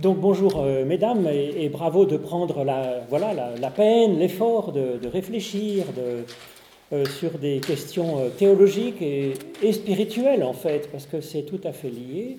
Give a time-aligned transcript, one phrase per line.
[0.00, 5.84] Donc bonjour euh, mesdames et, bravo de prendre la, voilà, la, peine, l'effort de, réfléchir
[5.98, 9.34] euh, sur des questions euh, théologiques et,
[9.72, 12.38] spirituelles en fait, parce que c'est tout à fait lié.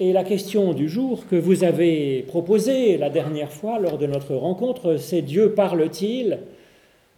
[0.00, 4.34] Et la question du jour que vous avez proposée la dernière fois lors de notre
[4.34, 6.38] rencontre, c'est Dieu parle-t-il?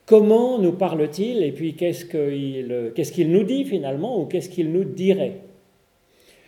[0.06, 1.44] Comment nous parle-t-il?
[1.44, 5.40] Et puis qu'est-ce qu'il nous dit finalement ou qu'est-ce qu'il nous dirait?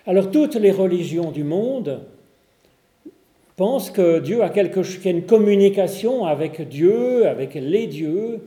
[0.05, 2.01] Alors toutes les religions du monde
[3.59, 8.41] pense que Dieu a, quelque, chose, a une communication avec Dieu, avec les dieux.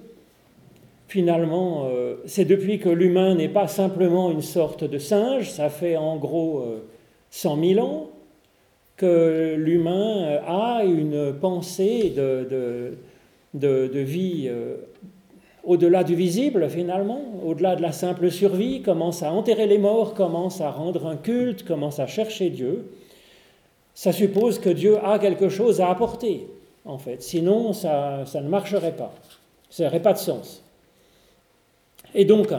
[1.10, 5.98] Finalement, euh, c'est depuis que l'humain n'est pas simplement une sorte de singe, ça fait
[5.98, 6.66] en gros
[7.30, 8.10] 100 euh, 000 ans
[8.96, 12.48] que l'humain euh, a une pensée de,
[13.54, 14.50] de, de vie
[15.66, 20.62] au-delà du visible finalement, au-delà de la simple survie, commence à enterrer les morts, commence
[20.62, 22.86] à rendre un culte, commence à chercher Dieu
[23.94, 26.48] ça suppose que Dieu a quelque chose à apporter,
[26.86, 27.22] en fait.
[27.22, 29.14] Sinon, ça, ne marcherait pas.
[29.70, 30.64] Ça n'aurait pas de sens.
[32.14, 32.50] Et donc,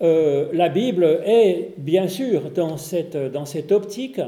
[0.00, 4.20] euh, la Bible est bien sûr dans cette, dans cette optique,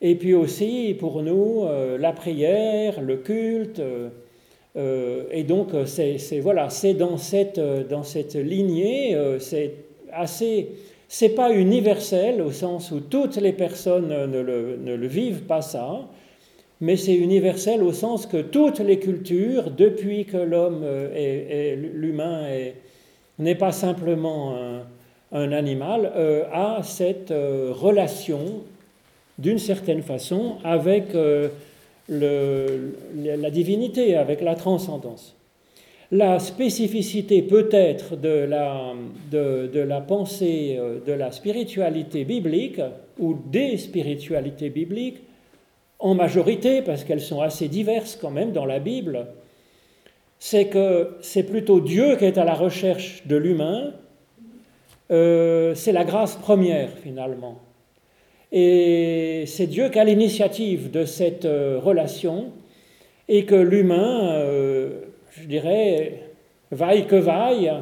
[0.00, 3.80] et puis aussi pour nous, euh, la prière, le culte,
[4.76, 6.68] euh, et donc c'est voilà,
[6.98, 9.72] dans cette, dans cette lignée, c'est
[10.12, 10.68] assez
[11.08, 16.00] c'est pas universel au sens où toutes les personnes ne le, vivent pas ça,
[16.80, 20.84] mais c'est universel au sens que toutes les cultures, depuis que l'homme
[21.14, 22.44] et, l'humain
[23.38, 24.56] n'est pas simplement
[25.32, 28.62] un, animal, euh, a cette euh, relation
[29.38, 31.48] d'une certaine façon avec euh,
[32.08, 35.35] la divinité, avec la transcendance
[36.12, 42.80] la spécificité peut-être de la, pensée euh, de la spiritualité biblique
[43.18, 45.22] ou des spiritualités bibliques,
[45.98, 49.26] en majorité, parce qu'elles sont assez diverses quand même dans la Bible,
[50.38, 53.94] c'est que c'est plutôt Dieu qui est à la recherche de l'humain,
[55.10, 57.58] euh, c'est la grâce première finalement.
[58.52, 62.52] Et c'est Dieu qui a l'initiative de cette euh, relation
[63.28, 64.34] et que l'humain
[65.40, 66.22] je dirais,
[66.70, 67.72] vaille que vaille,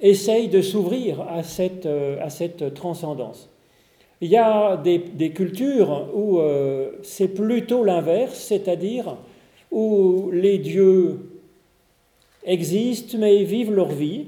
[0.00, 3.48] essaye de s'ouvrir à cette, euh, à cette transcendance.
[4.20, 9.16] Il y a des, cultures où euh, c'est plutôt l'inverse, c'est-à-dire
[9.70, 11.18] où les dieux
[12.44, 14.26] existent mais vivent leur vie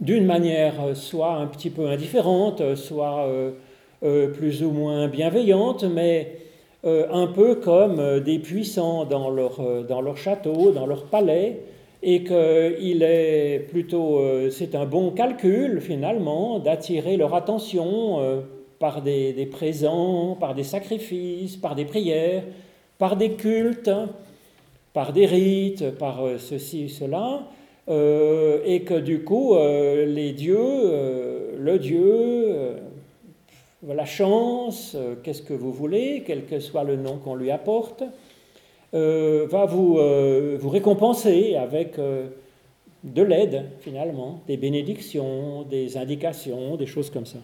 [0.00, 3.28] d'une manière soit un petit peu indifférente, soit
[4.04, 6.43] euh, plus ou moins bienveillante, mais
[6.86, 11.04] euh, un peu comme euh, des puissants dans leur, euh, dans leur château, dans leur
[11.04, 11.60] palais,
[12.02, 18.18] et qu'il est plutôt, c'est un bon calcul finalement d'attirer leur attention
[18.78, 22.42] par des, présents, par des sacrifices, par des prières,
[22.98, 23.90] par des cultes,
[24.92, 27.48] par des rites, par ceci, cela,
[27.88, 32.54] et que du coup, les dieux, le Dieu,
[33.92, 38.02] la chance, euh, qu'est-ce que vous voulez, quel que soit le nom qu'on lui apporte,
[38.94, 41.96] euh, va vous, euh, vous, récompenser avec
[43.04, 47.38] de l'aide, finalement, des bénédictions, des indications, des choses comme ça.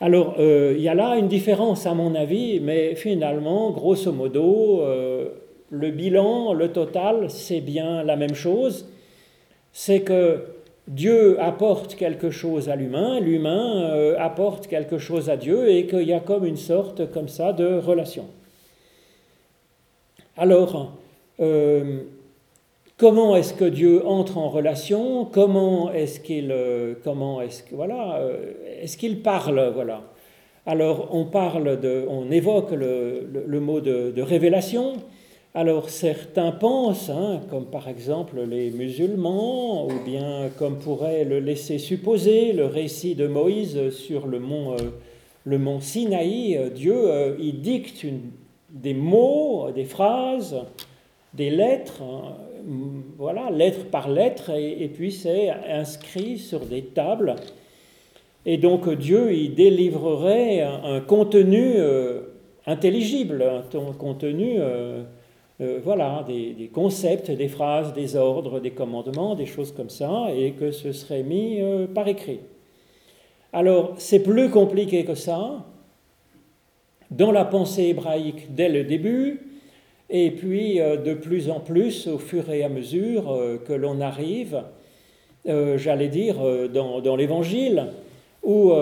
[0.00, 4.82] Alors, il y a là une différence, à mon avis, mais finalement, grosso modo,
[5.70, 8.88] le bilan, le total, c'est bien la même chose.
[9.72, 10.53] C'est que
[10.86, 16.02] Dieu apporte quelque chose à l'humain, l'humain euh, apporte quelque chose à Dieu et qu'il
[16.02, 18.26] y a comme une sorte comme ça de relation.
[20.36, 20.92] Alors,
[21.40, 22.00] euh,
[22.98, 25.24] comment est-ce que Dieu entre en relation?
[25.24, 26.94] Comment est-ce qu'il euh,
[28.82, 29.72] est-ce qu'il parle?
[29.74, 30.02] Voilà
[30.66, 34.96] Alors on parle de on évoque le, mot de révélation.
[35.56, 41.78] Alors certains pensent, hein, comme par exemple les musulmans, ou bien comme pourrait le laisser
[41.78, 44.90] supposer le récit de Moïse sur le mont, euh,
[45.44, 48.04] le mont Sinaï, euh, Dieu euh, il dicte
[48.70, 50.56] des mots, des phrases,
[51.34, 52.34] des lettres, hein,
[53.16, 57.36] voilà, lettre par lettre, et, puis c'est inscrit sur des tables.
[58.44, 61.76] Et donc Dieu il délivrerait un, contenu
[62.66, 64.58] intelligible, un contenu
[65.60, 70.50] euh, voilà, des, concepts, des phrases, des ordres, des commandements, des choses comme ça, et
[70.52, 72.40] que ce serait mis euh, par écrit.
[73.52, 75.64] Alors, c'est plus compliqué que ça,
[77.12, 79.42] dans la pensée hébraïque dès le début,
[80.10, 84.60] et puis euh, de plus en plus au fur et à mesure que l'on arrive,
[85.46, 86.36] j'allais dire,
[86.72, 87.88] dans, dans l'Évangile,
[88.42, 88.72] où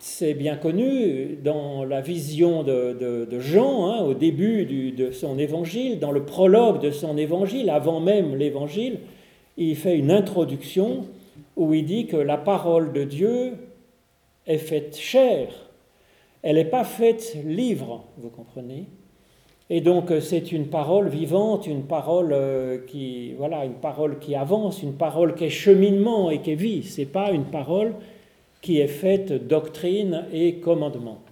[0.00, 6.10] c'est bien connu dans la vision de, Jean, hein, au début de son évangile, dans
[6.10, 8.98] le prologue de son évangile, avant même l'évangile,
[9.56, 11.04] il fait une introduction
[11.56, 13.52] où il dit que la parole de Dieu
[14.46, 15.48] est faite chair.
[16.42, 18.86] Elle n'est pas faite livre, vous comprenez?
[19.68, 24.82] Et donc c'est une parole vivante, une parole euh, qui voilà, une parole qui avance,
[24.82, 26.82] une parole qui est cheminement et qui est vie.
[26.82, 27.92] C'est pas une parole
[28.60, 31.22] qui est faite doctrine et commandement.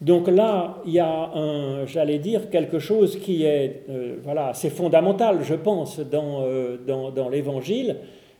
[0.00, 5.40] Donc là, il y a, j'allais dire, quelque chose qui est euh, voilà, assez fondamental,
[5.42, 7.96] je pense, dans, euh, dans l'Évangile,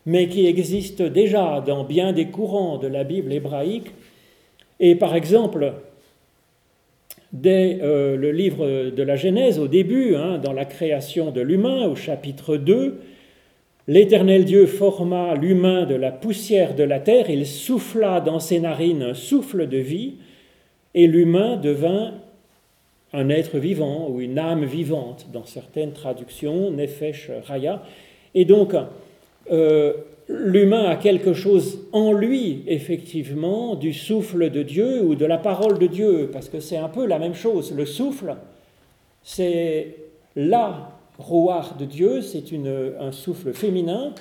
[0.07, 3.93] mais qui existe déjà dans bien des courants de la Bible hébraïque.
[4.79, 5.75] Et par exemple,
[7.33, 11.87] dès euh, le livre de la Genèse, au début, hein, dans la création de l'humain,
[11.87, 13.01] au chapitre 2,
[13.91, 19.03] L'Éternel Dieu forma l'humain de la poussière de la terre, il souffla dans ses narines
[19.03, 20.15] un souffle de vie,
[20.95, 22.15] et l'humain devint
[23.13, 27.83] un être vivant ou une âme vivante, dans certaines traductions, Nefesh Raya.
[28.37, 28.77] Et donc,
[29.51, 29.93] euh,
[30.29, 35.81] l'humain a quelque chose en lui, effectivement, du souffle de Dieu ou de la parole
[35.81, 37.75] de Dieu, parce que c'est un peu la même chose.
[37.77, 38.37] Le souffle,
[39.25, 39.97] c'est
[40.37, 42.45] là Roar de Dieu, c'est
[43.01, 44.15] un souffle féminin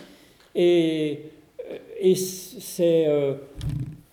[0.56, 1.22] et,
[2.16, 3.34] c'est euh,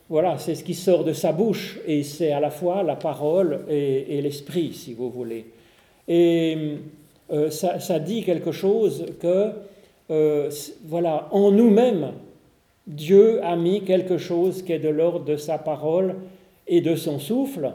[0.09, 3.65] voilà, c'est ce qui sort de sa bouche et c'est à la fois la parole
[3.69, 5.47] et, l'esprit, si vous voulez.
[6.09, 6.79] Et
[7.33, 9.51] euh, ça, dit quelque chose que
[10.11, 10.51] euh,
[10.85, 12.13] voilà, en nous-mêmes,
[12.87, 16.15] Dieu a mis quelque chose qui est de l'ordre de sa parole
[16.69, 17.73] et de son souffle.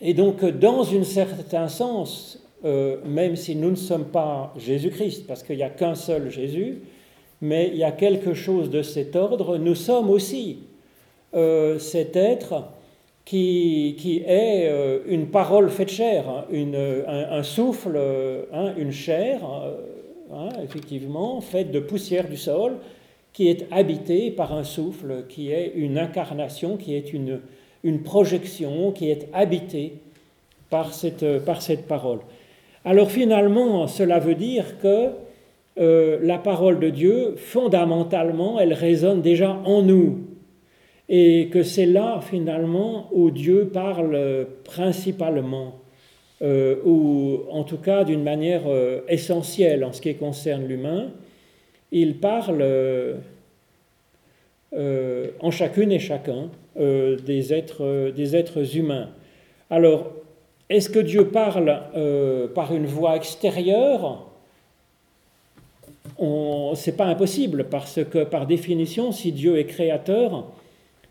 [0.00, 5.44] Et donc, dans un certain sens, euh, même si nous ne sommes pas Jésus-Christ, parce
[5.44, 6.82] qu'il n'y a qu'un seul Jésus,
[7.40, 10.58] mais il y a quelque chose de cet ordre, nous sommes aussi
[11.34, 12.64] euh, cet être
[13.24, 16.46] qui, qui est euh, une parole faite chair, hein,
[17.06, 17.96] un, souffle,
[18.52, 19.38] hein, une chair,
[20.32, 22.78] hein, effectivement, faite de poussière du sol,
[23.32, 27.38] qui est habitée par un souffle, qui est une incarnation, qui est une,
[27.84, 29.92] une projection, qui est habitée
[30.70, 32.18] par cette, par cette parole.
[32.88, 35.10] Alors finalement, cela veut dire que
[35.78, 40.20] euh, la parole de Dieu, fondamentalement, elle résonne déjà en nous.
[41.10, 45.74] Et que c'est là, finalement, où Dieu parle principalement,
[46.40, 51.10] euh, ou en tout cas d'une manière euh, essentielle en ce qui concerne l'humain.
[51.92, 52.64] Il parle
[55.42, 59.10] en chacune et chacun des, êtres, des humains.
[59.68, 60.12] Alors,
[60.70, 64.26] est-ce que Dieu parle euh, par une voix extérieure?
[66.18, 70.52] Ce n'est pas impossible parce que par définition, si Dieu est créateur,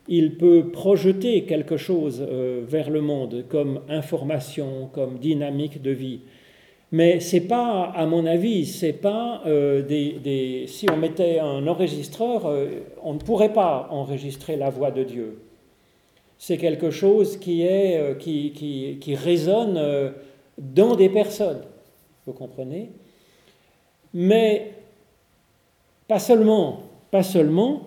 [0.07, 6.19] il peut projeter quelque chose euh, vers le monde comme information, comme dynamique de vie.
[6.92, 9.81] Mais c'est pas, à mon avis, c'est pas euh,
[10.68, 12.50] Si on mettait un enregistreur,
[13.03, 15.39] on ne pourrait pas enregistrer la voix de Dieu
[16.39, 18.13] c'est quelque chose qui, euh,
[19.16, 20.12] résonne euh,
[20.57, 21.62] dans des personnes,
[22.25, 22.92] vous comprenez?
[24.13, 24.72] Mais
[26.07, 27.81] pas seulement, pas seulement,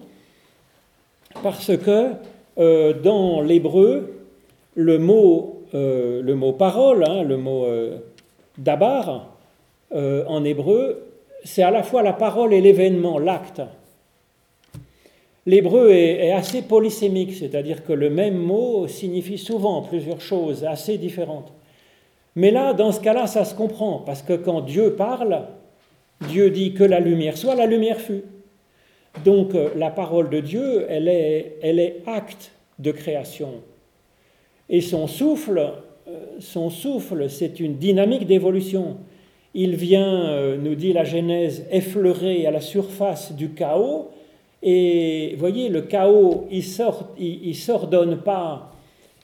[1.42, 2.12] parce que
[2.58, 4.26] euh, dans l'hébreu,
[4.74, 7.66] le mot, le mot parole, hein, le mot
[8.58, 9.36] dabar,
[9.92, 11.10] en hébreu,
[11.44, 13.62] c'est à la fois la parole et l'événement, l'acte.
[15.50, 21.52] L'hébreu est, assez polysémique, c'est-à-dire que le même mot signifie souvent plusieurs choses assez différentes.
[22.36, 25.42] Mais là, dans ce cas-là, ça se comprend, parce que quand Dieu parle,
[26.28, 28.22] Dieu dit que la lumière soit, la lumière fut.
[29.24, 33.54] Donc euh, la parole de Dieu, elle est, elle est acte de création.
[34.68, 35.72] Et son souffle,
[36.06, 38.98] euh, son souffle, c'est une dynamique d'évolution.
[39.54, 44.10] Il vient, euh, nous dit la Genèse, effleurer à la surface du chaos,
[44.62, 48.72] et voyez, le chaos, il ne s'ordonne pas,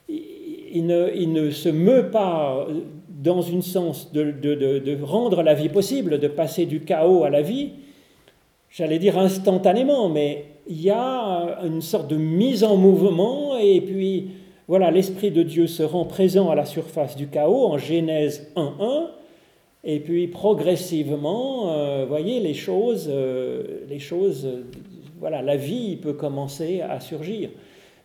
[0.09, 2.67] il ne, se meut pas
[3.21, 7.71] dans une sens de, rendre la vie possible, de passer du chaos à la vie,
[8.69, 14.29] j'allais dire instantanément, mais il y a une sorte de mise en mouvement, et puis
[14.67, 19.07] voilà, l'Esprit de Dieu se rend présent à la surface du chaos en Genèse 1.1,
[19.83, 24.47] et puis progressivement, euh, voyez, les choses, euh, les choses
[25.19, 27.49] voilà, la vie peut commencer à surgir.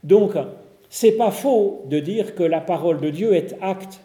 [0.03, 0.33] Donc,
[0.89, 4.01] c'est pas faux de dire que la parole de Dieu est acte.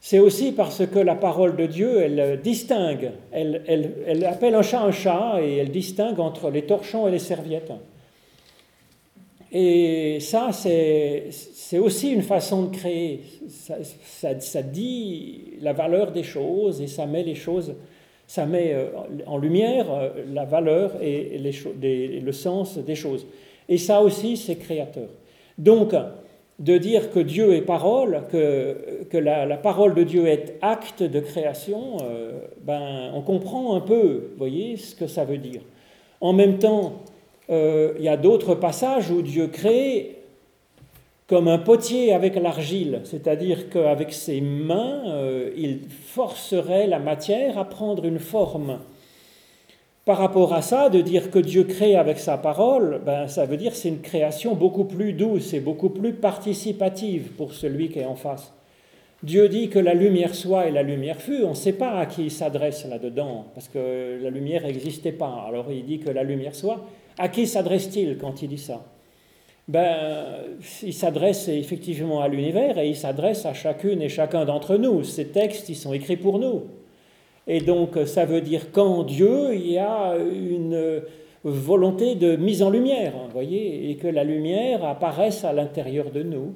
[0.00, 4.82] C'est aussi parce que la parole de Dieu, elle distingue, elle, elle, appelle un chat
[4.82, 7.72] un chat et elle distingue entre les torchons et les serviettes.
[9.52, 13.20] Et ça, c'est aussi une façon de créer.
[13.48, 17.74] Ça, dit la valeur des choses et ça met les choses,
[18.32, 18.86] ça met euh,
[19.26, 23.26] en lumière euh, la valeur et le sens des choses.
[23.68, 25.10] Et ça aussi, c'est créateur.
[25.58, 25.94] Donc,
[26.58, 31.98] de dire que Dieu est parole, que, la, parole de Dieu est acte de création,
[32.02, 35.60] euh, ben, on comprend un peu, voyez, ce que ça veut dire.
[36.22, 37.02] En même temps,
[37.50, 40.21] il y a d'autres passages où Dieu crée
[41.32, 47.64] comme un potier avec l'argile, c'est-à-dire qu'avec ses mains, euh, il forcerait la matière à
[47.64, 48.80] prendre une forme.
[50.04, 53.56] Par rapport à ça, de dire que Dieu crée avec sa parole, ben, ça veut
[53.56, 58.04] dire c'est une création beaucoup plus douce et beaucoup plus participative pour celui qui est
[58.04, 58.52] en face.
[59.22, 61.44] Dieu dit que la lumière soit et la lumière fut.
[61.44, 65.46] On ne sait pas à qui il s'adresse là-dedans, parce que la lumière n'existait pas.
[65.48, 66.84] Alors il dit que la lumière soit.
[67.16, 68.84] À qui s'adresse-t-il quand il dit ça?
[69.68, 70.24] Ben,
[70.82, 75.04] Il s'adresse effectivement à l'univers et il s'adresse à chacune et chacun d'entre nous.
[75.04, 76.62] Ces textes, ils sont écrits pour nous.
[77.46, 81.02] Et donc ça veut dire qu'en Dieu, il y a une
[81.44, 86.54] volonté de mise en lumière, voyez, et que la lumière apparaisse à l'intérieur de nous.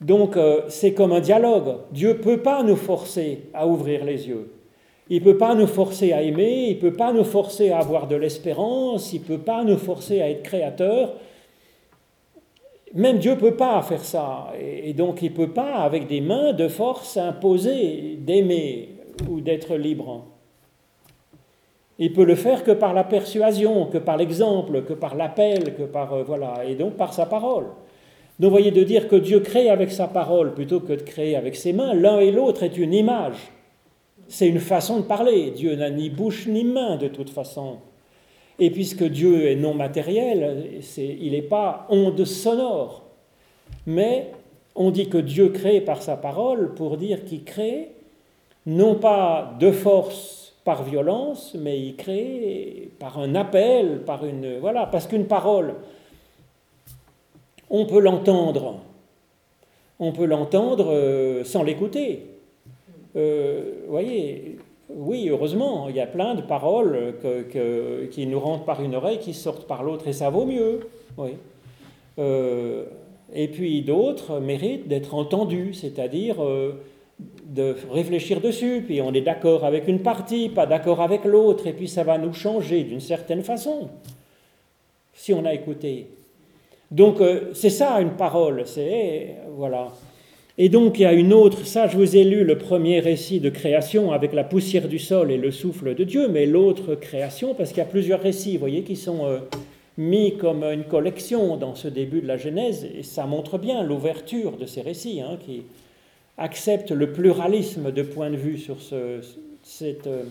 [0.00, 1.76] Donc euh, c'est comme un dialogue.
[1.92, 4.50] Dieu ne peut pas nous forcer à ouvrir les yeux.
[5.08, 7.78] Il ne peut pas nous forcer à aimer, il ne peut pas nous forcer à
[7.78, 11.14] avoir de l'espérance, il ne peut pas nous forcer à être créateur.
[12.96, 14.52] Même Dieu ne peut pas faire ça.
[14.58, 18.88] Et donc il ne peut pas, avec des mains de force, imposer d'aimer
[19.30, 20.24] ou d'être libre.
[21.98, 25.82] Il peut le faire que par la persuasion, que par l'exemple, que par l'appel, que
[25.82, 27.66] par euh, voilà, et donc par sa parole.
[28.38, 31.56] Donc, voyez, de dire que Dieu crée avec sa parole plutôt que de créer avec
[31.56, 33.36] ses mains, l'un et l'autre est une image.
[34.28, 35.50] C'est une façon de parler.
[35.50, 37.78] Dieu n'a ni bouche ni main de toute façon.
[38.58, 43.04] Et puisque Dieu est non matériel, il n'est pas onde sonore.
[43.86, 44.32] Mais
[44.74, 47.90] on dit que Dieu crée par sa parole pour dire qu'il crée
[48.66, 54.86] non pas de force par violence, mais il crée par un appel, par une voilà,
[54.86, 55.76] parce qu'une parole,
[57.70, 58.80] on peut l'entendre,
[60.00, 62.26] on peut l'entendre euh, sans l'écouter.
[63.14, 64.55] Euh, voyez,
[64.88, 67.14] oui, heureusement, il y a plein de paroles
[68.10, 70.80] qui nous rentrent par une oreille, qui sortent par l'autre, et ça vaut mieux.
[72.18, 72.84] Euh,
[73.34, 76.36] et puis d'autres méritent d'être entendus, c'est-à-dire
[77.46, 81.72] de réfléchir dessus, puis on est d'accord avec une partie, pas d'accord avec l'autre, et
[81.72, 83.88] puis ça va nous changer d'une certaine façon,
[85.14, 86.08] si on a écouté.
[86.90, 89.88] Donc euh, c'est ça une parole, c'est voilà.
[90.58, 93.40] Et donc il y a une autre, ça je vous ai lu le premier récit
[93.40, 97.54] de création avec la poussière du sol et le souffle de Dieu, mais l'autre création,
[97.54, 99.38] parce qu'il y a plusieurs récits, vous voyez, qui sont euh,
[99.98, 104.56] mis comme une collection dans ce début de la Genèse, et ça montre bien l'ouverture
[104.56, 105.62] de ces récits, hein, qui
[106.38, 108.76] accepte le pluralisme de points de vue sur
[109.62, 110.24] cette euh,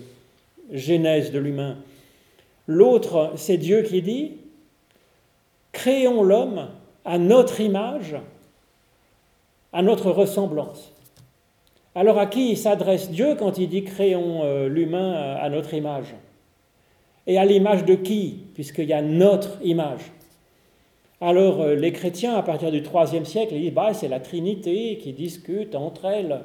[0.72, 1.78] genèse de l'humain.
[2.68, 4.32] L'autre, c'est Dieu qui dit,
[5.72, 6.68] créons l'homme
[7.06, 8.16] à notre image,
[9.76, 10.94] à notre ressemblance.
[11.96, 16.16] Alors à qui s'adresse Dieu quand il dit créons euh, l'humain à notre image
[17.28, 20.12] Et à l'image de qui Puisqu'il y a notre image?
[21.20, 24.98] Alors euh, les chrétiens, à partir du IIIe siècle, ils disent bah, c'est la Trinité
[24.98, 26.40] qui discute entre elles.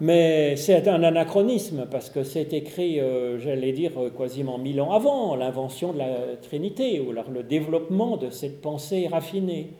[0.00, 5.36] Mais c'est un anachronisme parce que c'est écrit, euh, j'allais dire, quasiment mille ans avant
[5.36, 9.70] l'invention de la Trinité ou alors le développement de cette pensée raffinée.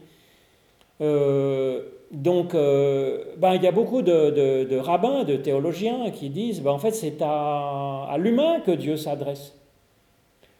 [1.01, 1.83] Euh,
[2.13, 6.93] donc, ben, il y a beaucoup de, rabbins, de théologiens qui disent ben, en fait,
[6.93, 9.55] c'est à, à l'humain que Dieu s'adresse.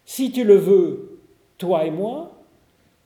[0.05, 1.21] Si tu le veux,
[1.59, 2.33] toi et moi,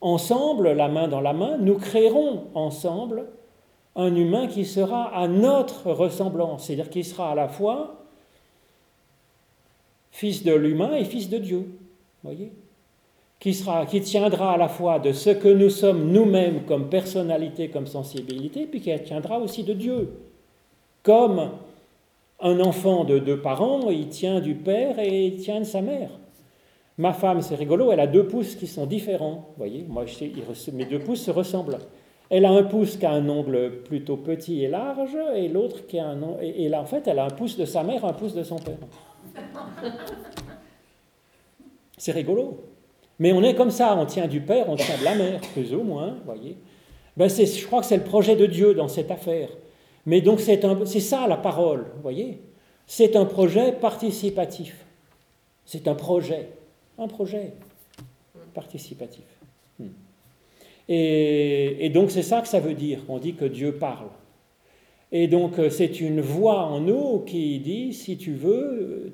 [0.01, 3.27] ensemble, la main dans la main, nous créerons ensemble
[3.97, 8.05] un humain qui sera à notre ressemblance, c'est-à-dire qui sera à la fois
[10.11, 11.79] fils de l'humain et fils de Dieu.
[12.23, 12.53] Voyez
[13.41, 18.67] qui, tiendra à la fois de ce que nous sommes nous-mêmes comme personnalité, comme sensibilité,
[18.67, 20.13] puis qui tiendra aussi de Dieu.
[21.03, 21.51] Comme
[22.41, 26.11] un enfant de deux parents, il tient du père et il tient de sa mère.
[26.99, 29.47] Ma femme, c'est rigolo, elle a deux pouces qui sont différents.
[29.49, 30.05] Vous voyez, moi,
[30.75, 31.79] mes deux pouces se ressemblent.
[32.29, 35.99] Elle a un pouce qui a un ongle plutôt petit et large, et l'autre qui
[35.99, 38.35] a un et, là, en fait, elle a un pouce de sa mère, un pouce
[38.35, 38.77] de son père.
[41.97, 42.70] C'est rigolo.
[43.21, 45.73] Mais on est comme ça, on tient du père, on tient de la mère, plus
[45.75, 46.57] ou moins, voyez.
[47.17, 49.51] Ben je crois que c'est le projet de Dieu dans cette affaire.
[50.07, 52.41] Mais donc c'est ça la parole, vous voyez.
[52.87, 54.75] C'est un projet participatif.
[55.65, 56.49] C'est un projet
[57.01, 57.53] un projet
[58.55, 59.25] participatif.
[59.79, 59.89] Hmm.
[60.89, 64.09] Et, donc c'est ça que ça veut dire, on dit que Dieu parle.
[65.13, 69.13] Et donc euh, c'est une voix en nous qui dit, si tu veux,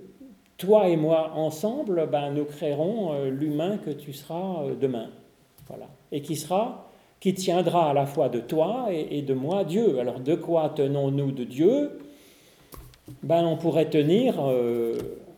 [0.59, 5.09] toi et moi ensemble, ben, nous créerons euh, l'humain que tu seras euh, demain.
[5.69, 5.87] Voilà.
[6.13, 9.99] Et qui sera, qui tiendra à la fois de toi et, de moi Dieu.
[9.99, 11.99] Alors de quoi tenons-nous de Dieu?
[13.23, 14.35] Ben, On pourrait tenir,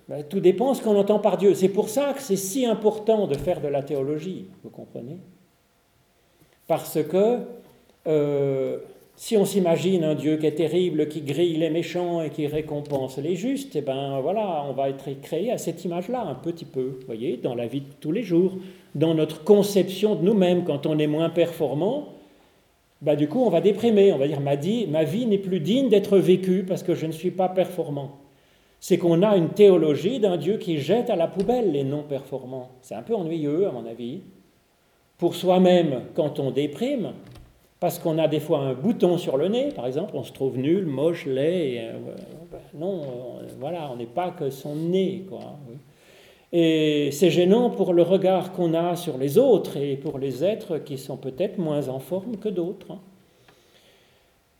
[0.08, 1.54] ben, tout dépend ce qu'on entend par Dieu.
[1.54, 5.18] C'est pour ça que c'est si important de faire de la théologie, vous comprenez?
[6.66, 7.40] Parce que
[8.06, 8.78] euh,
[9.18, 13.18] si on s'imagine un Dieu qui est terrible, qui grille les méchants et qui récompense
[13.18, 17.00] les justes, eh ben voilà, on va être créé à cette image-là un petit peu,
[17.06, 18.52] voyez, dans la vie de tous les jours,
[18.94, 22.10] dans notre conception de nous-mêmes, quand on est moins performant,
[23.02, 25.88] bah du coup on va déprimer, on va dire ma, ma vie n'est plus digne
[25.88, 28.20] d'être vécue parce que je ne suis pas performant.
[28.78, 32.70] C'est qu'on a une théologie d'un Dieu qui jette à la poubelle les non performants.
[32.82, 34.20] C'est un peu ennuyeux à mon avis
[35.16, 37.14] pour soi-même quand on déprime,
[37.80, 40.58] parce qu'on a des fois un bouton sur le nez, par exemple, on se trouve
[40.58, 41.78] nul, moche, laid.
[41.78, 41.92] Euh,
[42.50, 43.02] ben non,
[43.58, 45.24] voilà, on n'est pas que son nez.
[45.28, 45.40] Quoi,
[46.52, 50.78] Et c'est gênant pour le regard qu'on a sur les autres et pour les êtres
[50.78, 52.90] qui sont peut-être moins en forme que d'autres.
[52.90, 52.98] Hein.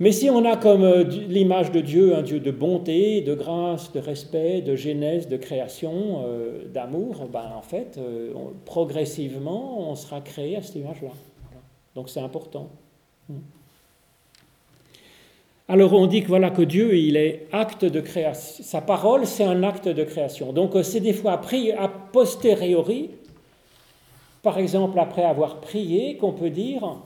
[0.01, 3.93] Mais si on a comme euh, l'image de Dieu un Dieu de bonté, de grâce,
[3.93, 8.33] de respect, de genèse, de création, euh, d'amour, ben en fait, euh,
[8.65, 11.11] progressivement, on sera créé à cette image-là.
[11.97, 12.71] Donc c'est important.
[13.29, 13.35] Hmm.
[15.69, 18.65] Alors on dit que voilà que Dieu, il est acte de création.
[18.65, 20.53] Sa parole, c'est un acte de création.
[20.53, 23.11] Donc c'est des fois pris a posteriori,
[24.43, 26.97] par exemple après avoir prié, qu'on peut dire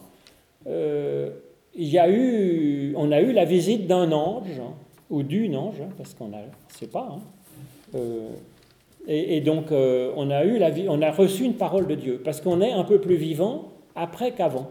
[1.75, 4.75] il y a eu, on a eu la visite d'un ange, hein,
[5.11, 6.37] ou d'une ange, hein, parce qu'on ne
[6.69, 7.09] sait pas.
[7.11, 7.21] Hein.
[7.95, 8.29] Euh,
[9.09, 12.41] et, donc, euh, on, a eu la, on a reçu une parole de Dieu, parce
[12.41, 14.71] qu'on est un peu plus vivant après qu'avant.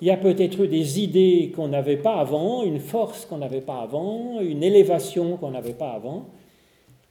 [0.00, 3.60] Il y a peut-être eu des idées qu'on n'avait pas avant, une force qu'on n'avait
[3.60, 6.26] pas avant, une élévation qu'on n'avait pas avant.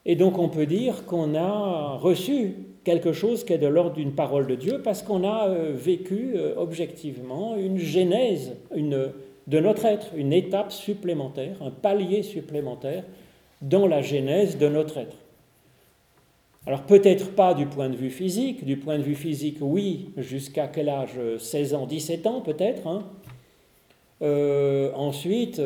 [0.05, 4.13] Et donc, on peut dire qu'on a reçu quelque chose qui est de l'ordre d'une
[4.13, 10.07] parole de Dieu parce qu'on a euh, vécu euh, objectivement une genèse de notre être,
[10.15, 13.03] une étape supplémentaire, un palier supplémentaire
[13.61, 15.17] dans la genèse de notre être.
[16.67, 20.67] Alors peut-être pas du point de vue physique, du point de vue physique oui, jusqu'à
[20.67, 21.17] quel âge?
[21.39, 22.85] 16 ans, 17 ans peut-être.
[22.85, 23.05] Hein.
[24.21, 25.61] Euh, ensuite,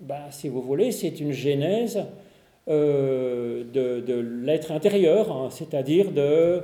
[0.00, 2.04] ben, si vous voulez, c'est une genèse
[2.68, 4.14] euh, de,
[4.44, 6.62] l'être intérieur, hein, c'est-à-dire de,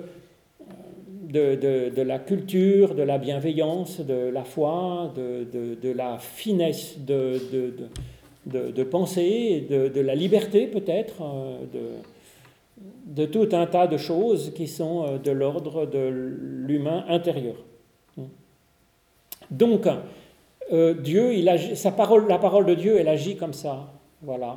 [1.97, 10.15] la culture, de la bienveillance, de la foi, de, la finesse de, penser, de, la
[10.15, 11.57] liberté peut-être, euh,
[13.07, 17.57] de, tout un tas de choses qui sont euh, de l'ordre de l'humain intérieur.
[19.51, 19.87] Donc,
[20.71, 23.93] Dieu, il agit, sa parole, la parole de Dieu, elle agit comme ça.
[24.23, 24.57] Voilà.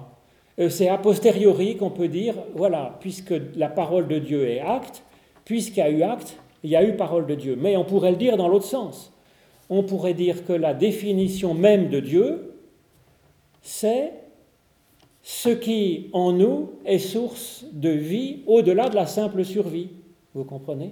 [0.60, 5.04] Euh, c'est a posteriori qu'on peut dire, voilà, puisque la parole de Dieu est acte,
[5.46, 7.56] puisqu'il y a eu acte, il y a eu parole de Dieu.
[7.60, 9.13] Mais on pourrait le dire dans l'autre sens.
[9.70, 12.56] On pourrait dire que la définition même de Dieu,
[13.62, 14.13] c'est
[15.30, 19.90] ce qui en nous est source de vie au-delà de la simple survie.
[20.34, 20.92] Vous comprenez?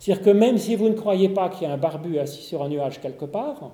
[0.00, 2.64] C'est-à-dire que même si vous ne croyez pas qu'il y a un barbu assis sur
[2.64, 3.70] un nuage quelque part,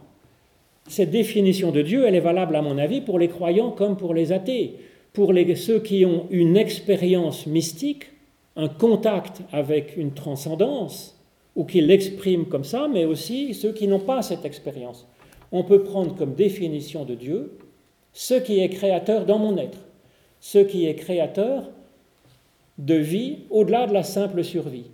[0.87, 4.12] cette définition de Dieu, elle est valable à mon avis pour les croyants comme pour
[4.12, 4.77] les athées.
[5.14, 8.11] Pour les, ceux qui ont une expérience mystique,
[8.57, 11.18] un contact avec une transcendance,
[11.57, 15.07] ou qui l'expriment comme ça, mais aussi ceux qui n'ont pas cette expérience.
[15.53, 17.57] On peut prendre comme définition de Dieu
[18.14, 19.79] ce qui est créateur dans mon être,
[20.40, 21.68] ce qui est créateur
[22.79, 24.87] de vie au-delà de la simple survie,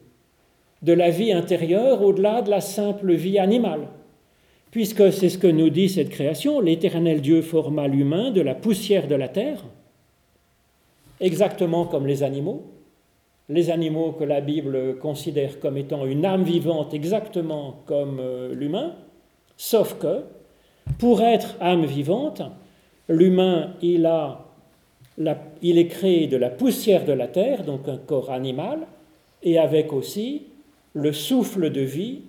[0.82, 3.88] de la vie intérieure au-delà de la simple vie animale,
[4.70, 9.06] puisque c'est ce que nous dit cette création, l'éternel Dieu forma l'humain de la poussière
[9.06, 9.64] de la terre,
[11.20, 12.64] exactement comme les animaux,
[13.50, 18.94] les animaux que la Bible considère comme étant une âme vivante exactement comme euh, l'humain,
[19.56, 20.22] sauf que
[20.98, 22.42] pour être âme vivante,
[23.10, 24.06] l'humain, il,
[25.18, 28.86] est créé de la poussière de la terre, donc un corps animal,
[29.42, 30.44] et avec aussi
[30.94, 32.22] le souffle de vie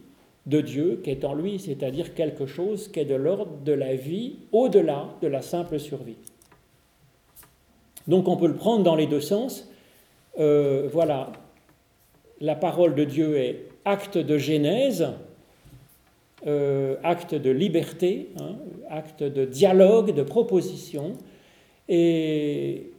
[0.48, 3.96] de Dieu qui est en lui, c'est-à-dire quelque chose qui est de l'ordre de la
[3.96, 6.18] vie au-delà de la simple survie.
[8.08, 9.70] Donc on peut le prendre dans les deux sens.
[10.40, 11.32] Euh, voilà,
[12.40, 15.08] la parole de Dieu est acte de genèse,
[16.48, 18.56] euh, acte de liberté, hein,
[18.90, 21.14] acte de dialogue, de proposition,
[21.88, 22.92] et,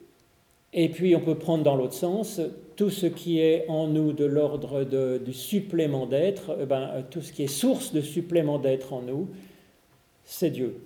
[0.72, 2.40] et puis on peut prendre dans l'autre sens
[2.76, 4.84] tout ce qui est en nous de l'ordre
[5.18, 9.28] du supplément d'être, eh ben, tout ce qui est source de supplément d'être en nous,
[10.24, 10.76] c'est Dieu.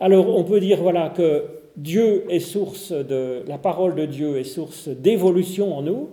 [0.00, 1.44] Alors on peut dire voilà que
[1.76, 6.08] Dieu est source de la parole de Dieu est source d'évolution en nous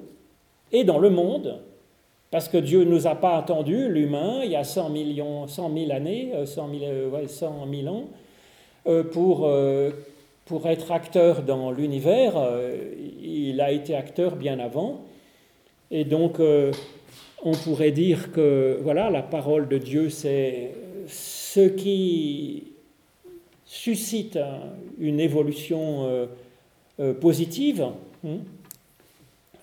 [0.71, 1.59] et dans le monde,
[2.35, 5.73] parce que Dieu ne nous a pas attendu, l'humain, il y a 100 millions, 100
[5.73, 8.09] 000 années, 100 000, 100 000 ans,
[8.87, 9.91] euh, pour, euh,
[10.43, 12.33] pour être acteur dans l'univers.
[12.35, 12.75] Euh,
[13.23, 15.05] il a été acteur bien avant.
[15.91, 16.41] Et donc,
[17.41, 20.71] on pourrait dire que voilà, la parole de Dieu, c'est
[21.07, 22.73] ce qui
[23.65, 24.37] suscite
[24.99, 26.27] une évolution
[27.21, 27.85] positive.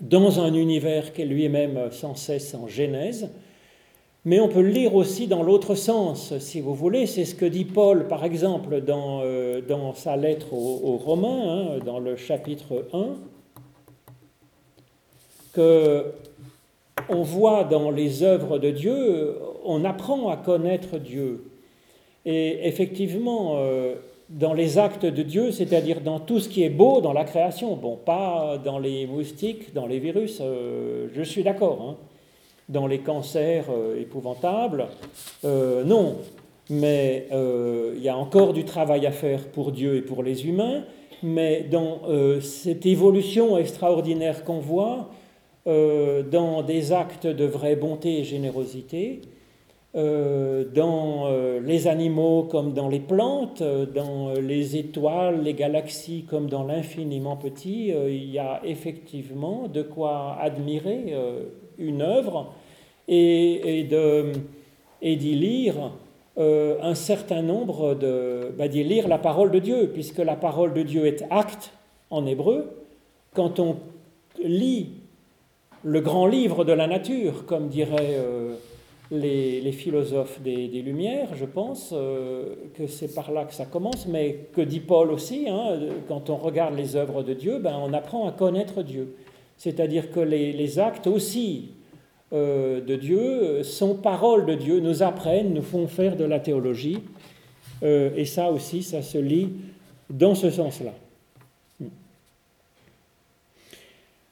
[0.02, 3.30] Dans un univers qui est lui-même sans cesse en genèse,
[4.24, 7.06] mais on peut lire aussi dans l'autre sens, si vous voulez.
[7.06, 11.78] C'est ce que dit Paul, par exemple, dans, euh, dans sa lettre aux, Romains, hein,
[11.84, 13.14] dans le chapitre 1,
[15.52, 16.04] que
[17.08, 21.44] on voit dans les œuvres de Dieu, on apprend à connaître Dieu.
[22.24, 23.96] Et effectivement, euh,
[24.28, 27.76] dans les actes de Dieu, c'est-à-dire dans tout ce qui est beau dans la création.
[27.76, 31.78] Bon, pas dans les moustiques, dans les virus, euh, je suis d'accord.
[31.82, 31.96] Hein.
[32.68, 34.86] Dans les cancers euh, épouvantables,
[35.44, 36.16] euh, non.
[36.70, 40.84] Mais il y a encore du travail à faire pour Dieu et pour les humains.
[41.22, 42.00] Mais dans
[42.40, 45.10] cette évolution extraordinaire qu'on voit,
[45.66, 49.20] dans des actes de vraie bonté et générosité,
[49.94, 56.24] euh, dans euh, les animaux comme dans les plantes, euh, dans les étoiles, les galaxies
[56.24, 61.14] comme dans l'infiniment petit, il y a effectivement de quoi admirer
[61.76, 62.54] une œuvre
[63.06, 63.86] et,
[65.02, 65.74] et d'y lire
[66.38, 68.54] un certain nombre de...
[68.56, 71.72] Bah, d'y lire la parole de Dieu, puisque la parole de Dieu est acte
[72.08, 72.70] en hébreu.
[73.34, 73.76] Quand on
[74.42, 74.88] lit
[75.82, 78.16] le grand livre de la nature, comme dirait
[79.12, 84.46] les, philosophes des, Lumières, je pense euh, que c'est par là que ça commence, mais
[84.54, 88.26] que dit Paul aussi, hein, quand on regarde les œuvres de Dieu, ben, on apprend
[88.26, 89.14] à connaître Dieu.
[89.58, 91.72] C'est-à-dire que les, actes aussi
[92.32, 96.98] euh, de Dieu sont paroles de Dieu, nous apprennent, nous font faire de la théologie,
[97.82, 99.50] euh, et ça aussi, ça se lit
[100.08, 100.94] dans ce sens-là.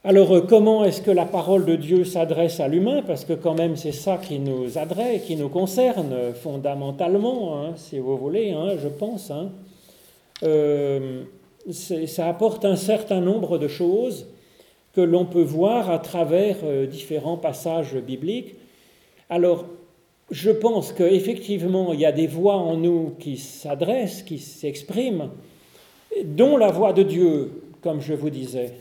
[0.03, 3.03] Alors euh, comment est-ce que la parole de Dieu s'adresse à l'humain?
[3.07, 7.99] Parce que quand même c'est ça qui nous adresse, qui nous concerne fondamentalement, hein, si
[7.99, 9.31] vous voulez, hein, je pense.
[9.31, 9.51] Hein.
[10.43, 11.25] Euh,
[11.71, 14.27] ça apporte un certain nombre de choses
[14.95, 18.55] que l'on peut voir à travers euh, différents passages bibliques.
[19.29, 19.67] Alors,
[20.31, 25.29] je pense qu'effectivement, il y a des voix en nous qui s'adressent, qui s'expriment,
[26.25, 28.73] dont la voix de Dieu, comme je vous disais.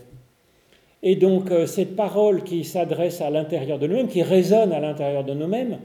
[1.02, 5.24] Et donc euh, cette parole qui s'adresse à l'intérieur de nous-mêmes, qui résonne à l'intérieur
[5.24, 5.78] de nous-mêmes,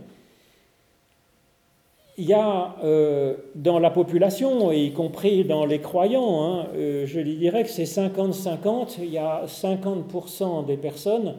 [2.17, 7.19] il y a euh, dans la population, y compris dans les croyants, hein, euh, je
[7.19, 11.36] dirais que c'est 50-50, il y a 50% des personnes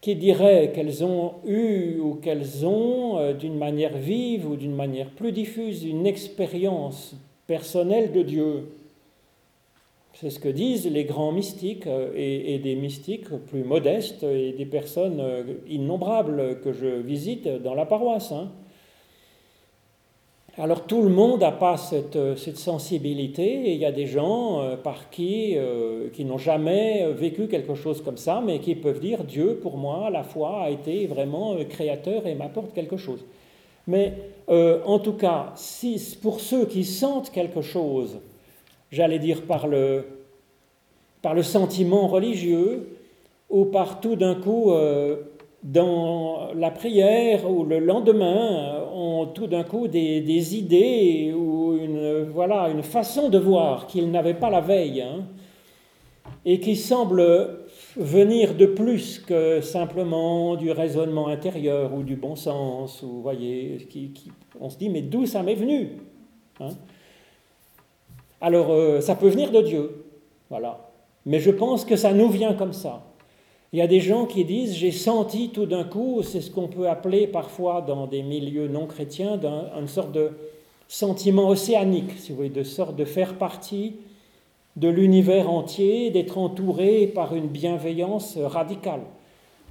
[0.00, 5.32] qui diraient qu'elles ont eu ou qu'elles ont, d'une manière vive ou d'une manière plus
[5.32, 7.14] diffuse, une expérience
[7.46, 8.68] personnelle de Dieu.
[10.14, 14.64] C'est ce que disent les grands mystiques euh, et, des mystiques plus modestes et des
[14.64, 18.30] personnes euh, innombrables que je visite dans la paroisse.
[18.30, 18.48] Hein.
[20.56, 24.60] Alors tout le monde n'a pas cette, cette, sensibilité et il y a des gens
[24.60, 25.56] euh, par qui,
[26.12, 30.10] qui n'ont jamais vécu quelque chose comme ça, mais qui peuvent dire Dieu pour moi,
[30.10, 33.24] la foi a été vraiment créateur et m'apporte quelque chose.
[33.88, 34.12] Mais
[34.48, 35.54] en tout cas,
[36.22, 38.20] pour ceux qui sentent quelque chose,
[38.94, 40.04] j'allais dire par le,
[41.20, 42.96] par le sentiment religieux,
[43.50, 45.16] ou par tout d'un coup, euh,
[45.62, 52.68] dans la prière ou le lendemain, ont tout d'un coup des, idées ou une, voilà,
[52.68, 55.24] une façon de voir qu'ils n'avaient pas la veille, hein,
[56.44, 57.58] et qui semble
[57.96, 64.12] venir de plus que simplement du raisonnement intérieur ou du bon sens, ou voyez, qui,
[64.60, 65.98] on se dit mais d'où ça m'est venu
[66.60, 66.70] hein
[68.44, 70.04] alors, euh, ça peut venir de Dieu,
[70.50, 70.90] voilà.
[71.24, 73.02] Mais je pense que ça nous vient comme ça.
[73.72, 76.68] Il y a des gens qui disent j'ai senti tout d'un coup, c'est ce qu'on
[76.68, 79.40] peut appeler parfois dans des milieux non chrétiens,
[79.80, 80.32] une sorte de
[80.88, 83.96] sentiment océanique, si vous voulez, de sorte de faire partie
[84.76, 89.04] de l'univers entier, d'être entouré par une bienveillance radicale.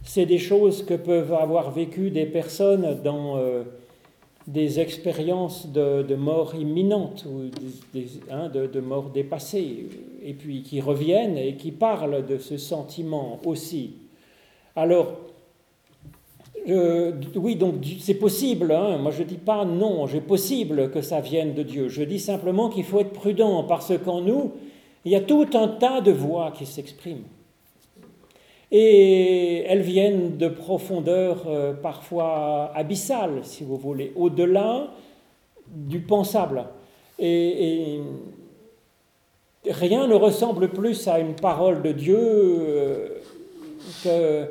[0.01, 3.65] C'est des choses que peuvent avoir vécues des personnes dans, euh,
[4.47, 7.49] des expériences de, mort imminente ou
[8.29, 9.87] hein, de, mort dépassée,
[10.23, 13.93] et puis qui reviennent et qui parlent de ce sentiment aussi.
[14.75, 15.13] Alors,
[17.35, 18.97] oui, donc c'est possible, hein.
[18.97, 22.19] moi je ne dis pas non, c'est possible que ça vienne de Dieu, je dis
[22.19, 24.51] simplement qu'il faut être prudent parce qu'en nous,
[25.05, 27.25] il y a tout un tas de voix qui s'expriment.
[28.75, 34.87] Et elles viennent de profondeurs euh, parfois abyssales, si vous voulez, au-delà
[35.67, 36.65] du pensable.
[37.19, 37.99] Et,
[39.69, 43.21] rien ne ressemble plus à une parole de Dieu
[44.07, 44.47] euh,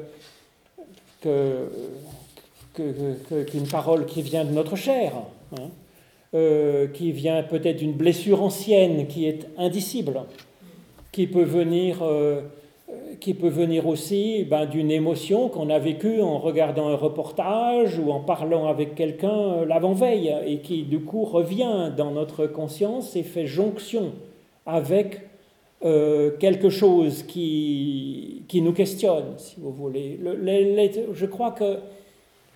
[2.74, 5.14] qu'une parole qui vient de notre chair,
[5.58, 5.68] hein,
[6.34, 10.22] euh, qui vient peut-être d'une blessure ancienne qui est indicible,
[11.10, 12.04] qui peut venir
[13.22, 18.10] qui peut venir aussi ben, d'une émotion qu'on a vécue en regardant un reportage ou
[18.10, 23.22] en parlant avec quelqu'un euh, l'avant-veille et qui du coup revient dans notre conscience et
[23.22, 24.12] fait jonction
[24.66, 25.20] avec
[25.84, 30.18] euh, quelque chose qui, qui nous questionne, si vous voulez.
[31.12, 31.76] je crois que,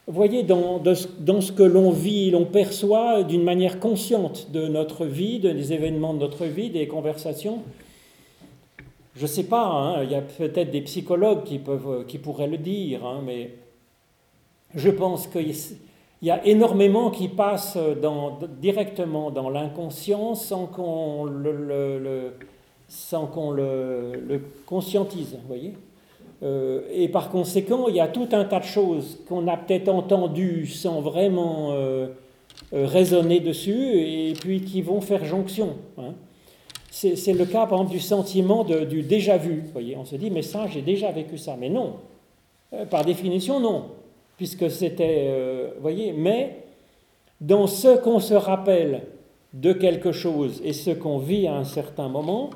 [0.09, 5.05] vous voyez, dans, dans ce que l'on vit, l'on perçoit d'une manière consciente de notre
[5.07, 7.61] vie, des événements de notre vie, des conversations,
[9.17, 11.61] je ne sais pas, hein, il y a peut-être des psychologues qui,
[12.07, 13.55] qui pourraient le dire, hein, mais
[14.75, 15.55] je pense qu'il
[16.23, 17.79] y a énormément qui passe
[18.61, 22.35] directement dans l'inconscient sans qu'on le,
[23.33, 25.75] qu'on le, conscientise, voyez
[26.43, 29.89] euh, et par conséquent, il y a tout un tas de choses qu'on a peut-être
[29.89, 32.09] entendues sans vraiment euh,
[32.73, 35.77] euh, raisonner dessus, et puis qui vont faire jonction.
[35.99, 36.13] Hein.
[36.99, 39.61] C'est le cas, par exemple, du sentiment du déjà vu.
[39.67, 41.55] Vous voyez, on se dit, mais ça, j'ai déjà vécu ça.
[41.61, 41.97] Mais non.
[42.73, 43.89] Euh, par définition, non.
[44.39, 45.27] Puisque c'était.
[45.29, 46.65] Euh, voyez, mais
[47.43, 49.03] dans ce qu'on se rappelle
[49.53, 52.49] de quelque chose et ce qu'on vit à un certain moment,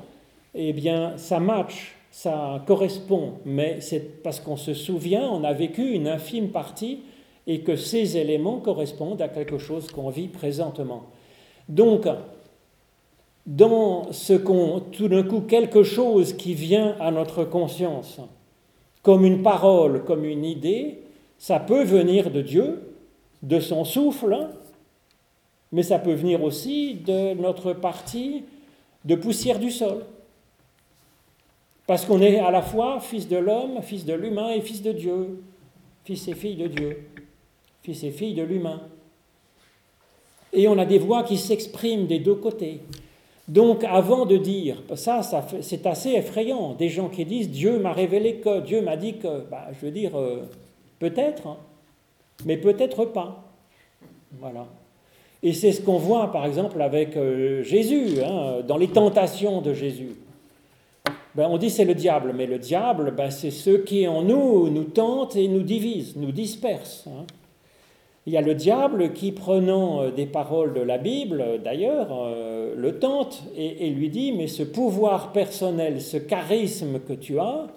[0.55, 3.33] eh bien, ça match, ça correspond.
[3.45, 7.01] Mais c'est parce qu'on se souvient, on a vécu une infime partie
[7.45, 11.03] et que ces éléments correspondent à quelque chose qu'on vit présentement.
[11.69, 12.07] Donc,
[13.45, 18.19] dans ce qu'on, tout d'un coup, quelque chose qui vient à notre conscience,
[19.01, 20.99] comme une parole, comme une idée,
[21.39, 22.93] ça peut venir de Dieu,
[23.41, 24.47] de son souffle,
[25.71, 28.43] mais ça peut venir aussi de notre partie
[29.05, 30.05] de poussière du sol.
[31.87, 34.91] Parce qu'on est à la fois fils de l'homme, fils de l'humain et fils de
[34.91, 35.41] Dieu,
[36.03, 37.07] fils et fille de Dieu,
[37.81, 38.81] fils et fille de l'humain.
[40.53, 42.81] Et on a des voix qui s'expriment des deux côtés.
[43.51, 45.19] Donc avant de dire, ça,
[45.59, 49.41] c'est assez effrayant, des gens qui disent Dieu m'a révélé que, Dieu m'a dit que,
[49.51, 50.43] bah, je veux dire, euh,
[50.99, 51.57] peut-être, hein,
[52.45, 53.43] mais peut-être pas.
[54.39, 54.67] Voilà.
[55.43, 59.73] Et c'est ce qu'on voit par exemple avec euh, Jésus, hein, dans les tentations de
[59.73, 60.15] Jésus.
[61.35, 64.69] Ben, on dit c'est le diable, mais le diable, ben, c'est ceux qui en nous
[64.69, 67.05] nous tentent et nous divisent, nous dispersent.
[67.07, 67.25] Hein.
[68.25, 72.13] Il y a le diable qui, prenant euh, des paroles de la Bible, d'ailleurs,
[72.81, 77.67] le tente et, lui dit, mais ce pouvoir personnel, ce charisme que tu as,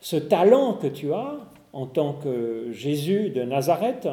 [0.00, 1.34] ce talent que tu as
[1.72, 4.08] en tant que Jésus de Nazareth,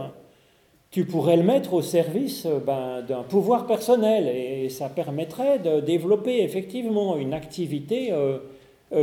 [0.92, 5.80] tu pourrais le mettre au service euh, ben, d'un pouvoir personnel et ça permettrait de
[5.80, 8.14] développer effectivement une activité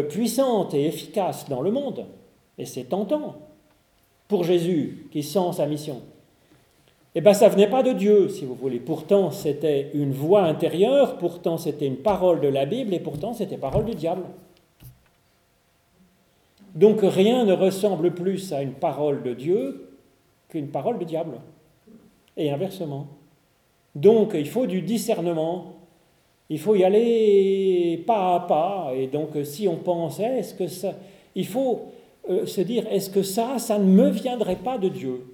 [0.08, 2.06] puissante et efficace dans le monde.
[2.56, 3.36] Et c'est tentant
[4.28, 6.00] pour Jésus qui sent sa mission.
[7.16, 8.80] Eh bien, ça venait pas de Dieu, si vous voulez.
[8.80, 13.56] Pourtant, c'était une voix intérieure, pourtant, c'était une parole de la Bible, et pourtant, c'était
[13.56, 14.24] parole du diable.
[16.74, 19.90] Donc, rien ne ressemble plus à une parole de Dieu
[20.48, 21.38] qu'une parole du diable.
[22.36, 23.06] Et inversement.
[23.94, 25.76] Donc, il faut du discernement.
[26.50, 28.92] Il faut y aller pas à pas.
[28.96, 30.94] Et donc, si on pensait, est-ce que ça.
[31.36, 31.92] Il faut
[32.28, 35.33] euh, se dire, est-ce que ça, ça ne me viendrait pas de Dieu?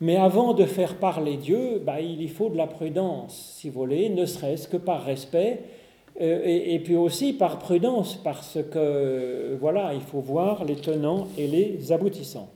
[0.00, 3.80] Mais avant de faire parler Dieu, bah, il y faut de la prudence, si vous
[3.80, 5.62] voulez, ne serait-ce que par respect,
[6.20, 11.46] euh, et, puis aussi par prudence, parce que, voilà, il faut voir les tenants et
[11.46, 12.48] les aboutissants.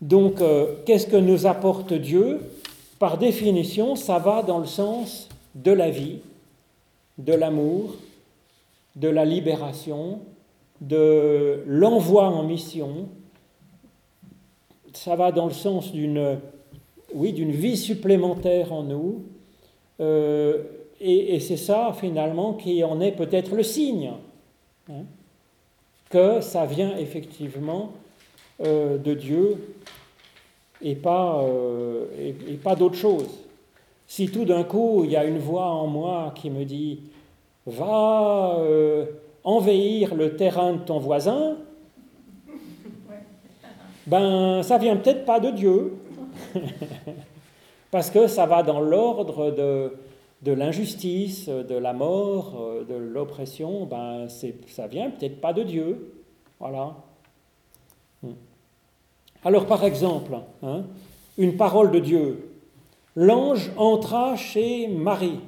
[0.00, 2.40] Donc, euh, qu'est-ce que nous apporte Dieu?
[2.98, 6.20] Par définition, ça va dans le sens de la vie,
[7.18, 7.96] de l'amour,
[8.96, 10.20] de la libération,
[10.80, 13.08] de l'envoi en mission,
[14.92, 16.38] ça va dans le sens d'une
[17.14, 19.22] oui, d'une vie supplémentaire en nous.
[20.00, 20.62] Euh,
[21.00, 24.12] et, c'est ça, finalement, qui en est peut-être le signe,
[24.90, 25.04] hein,
[26.10, 27.92] que ça vient effectivement
[28.64, 29.74] euh, de Dieu
[30.82, 33.28] et pas, euh, et, pas d'autre chose.
[34.06, 36.98] Si tout d'un coup il y a une voix en moi qui me dit
[37.64, 38.58] va
[39.44, 41.56] envahir le terrain de ton voisin,
[44.10, 45.94] ben ça vient peut-être pas de Dieu,
[47.92, 49.96] parce que ça va dans l'ordre de,
[50.42, 54.26] de l'injustice, de la mort, de l'oppression, ben
[54.66, 56.12] ça vient peut-être pas de Dieu.
[56.58, 56.96] Voilà.
[58.22, 58.32] Hmm.
[59.44, 60.32] Alors par exemple,
[60.64, 60.82] hein,
[61.38, 62.50] une parole de Dieu.
[63.14, 65.40] L'ange entra chez Marie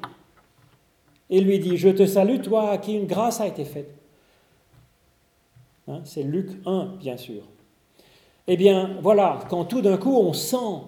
[1.30, 3.92] et lui dit, je te salue, toi à qui une grâce a été faite.
[5.88, 7.42] Hein, c'est Luc 1, bien sûr.
[8.48, 10.82] Eh bien, voilà, quand tout d'un coup on sent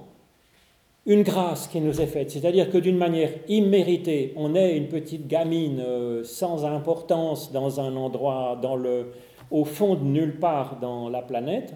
[1.06, 5.28] une grâce qui nous est faite, c'est-à-dire que d'une manière imméritée, on est une petite
[5.28, 9.12] gamine euh, sans importance dans un endroit, dans le,
[9.50, 11.74] au fond de nulle part dans la planète,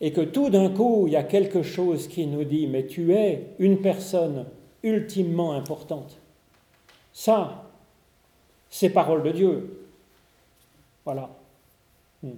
[0.00, 3.12] et que tout d'un coup, il y a quelque chose qui nous dit, mais tu
[3.14, 4.46] es une personne
[4.82, 6.18] ultimement importante.
[7.12, 7.64] Ça,
[8.70, 9.86] c'est parole de Dieu.
[11.04, 11.30] Voilà.
[12.22, 12.30] Hmm.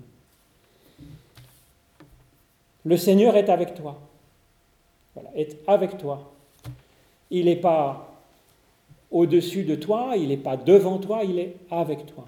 [2.85, 3.99] Le Seigneur est avec toi.
[5.15, 6.33] Voilà, est avec toi.
[7.31, 8.09] Il n'est pas
[9.11, 12.25] au-dessus de toi, il n'est pas devant toi, il est avec toi.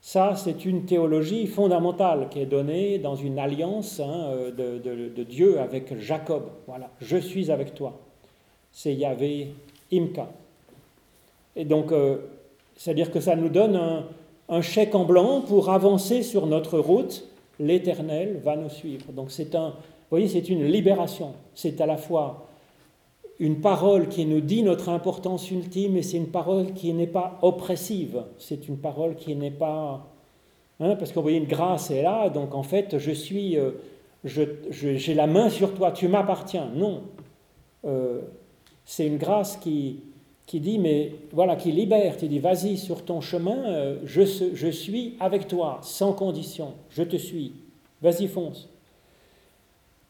[0.00, 5.98] Ça, c'est une théologie fondamentale qui est donnée dans une alliance hein, de, Dieu avec
[5.98, 6.44] Jacob.
[6.68, 7.98] Voilà, je suis avec toi.
[8.70, 9.48] C'est Yahvé
[9.92, 10.28] Imka.
[11.56, 12.18] Et donc, euh,
[12.76, 14.04] c'est-à-dire que ça nous donne un,
[14.48, 17.24] un, chèque en blanc pour avancer sur notre route.
[17.58, 19.10] L'Éternel va nous suivre.
[19.12, 19.74] Donc, c'est un,
[20.06, 21.34] vous voyez, c'est une libération.
[21.54, 22.46] C'est à la fois
[23.40, 27.38] une parole qui nous dit notre importance ultime, et c'est une parole qui n'est pas
[27.42, 30.06] oppressive, c'est une parole qui n'est pas...
[30.78, 33.58] Hein, parce qu'on voyez, une grâce est là, donc en fait, je suis...
[33.58, 33.72] Euh,
[34.24, 36.70] j'ai la main sur toi, tu m'appartiens.
[36.74, 37.02] Non.
[37.84, 38.22] Euh,
[38.84, 40.00] c'est une grâce qui,
[40.46, 44.22] qui dit, mais voilà, qui libère, qui dit, vas-y sur ton chemin, euh, je,
[44.54, 47.52] je suis avec toi, sans condition, je te suis,
[48.00, 48.68] vas-y fonce.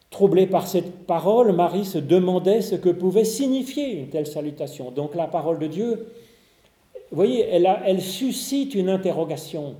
[0.09, 4.91] Troublée par cette parole, Marie se demandait ce que pouvait signifier une telle salutation.
[4.91, 6.07] Donc la parole de Dieu,
[7.11, 9.75] vous voyez, elle, suscite une interrogation.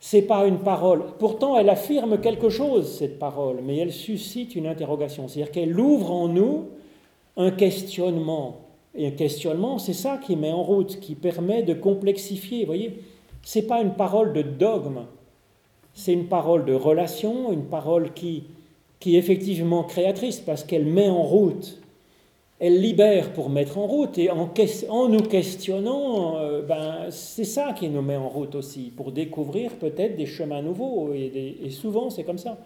[0.00, 1.02] C'est pas une parole.
[1.18, 5.26] Pourtant, elle affirme quelque chose, cette parole, mais elle suscite une interrogation.
[5.26, 6.66] C'est-à-dire qu'elle ouvre en nous
[7.36, 8.60] un questionnement.
[8.94, 12.60] Et un questionnement, c'est ça qui met en route, qui permet de complexifier.
[12.60, 13.02] Vous voyez,
[13.42, 15.06] c'est pas une parole de dogme,
[15.94, 18.44] c'est une parole de relation, une parole qui
[19.00, 21.80] qui est effectivement créatrice parce qu'elle met en route,
[22.60, 27.88] elle libère pour mettre en route, et en, nous questionnant, euh, ben, c'est ça qui
[27.88, 32.38] nous met en route aussi, pour découvrir peut-être des chemins nouveaux, et, souvent c'est comme
[32.38, 32.58] ça.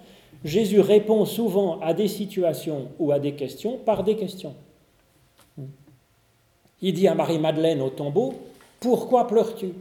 [0.45, 4.55] Jésus répond souvent à des situations ou à des questions par des questions.
[6.81, 8.35] Il dit à Marie-Madeleine au tombeau,
[8.81, 9.73] pourquoi pleures-tu?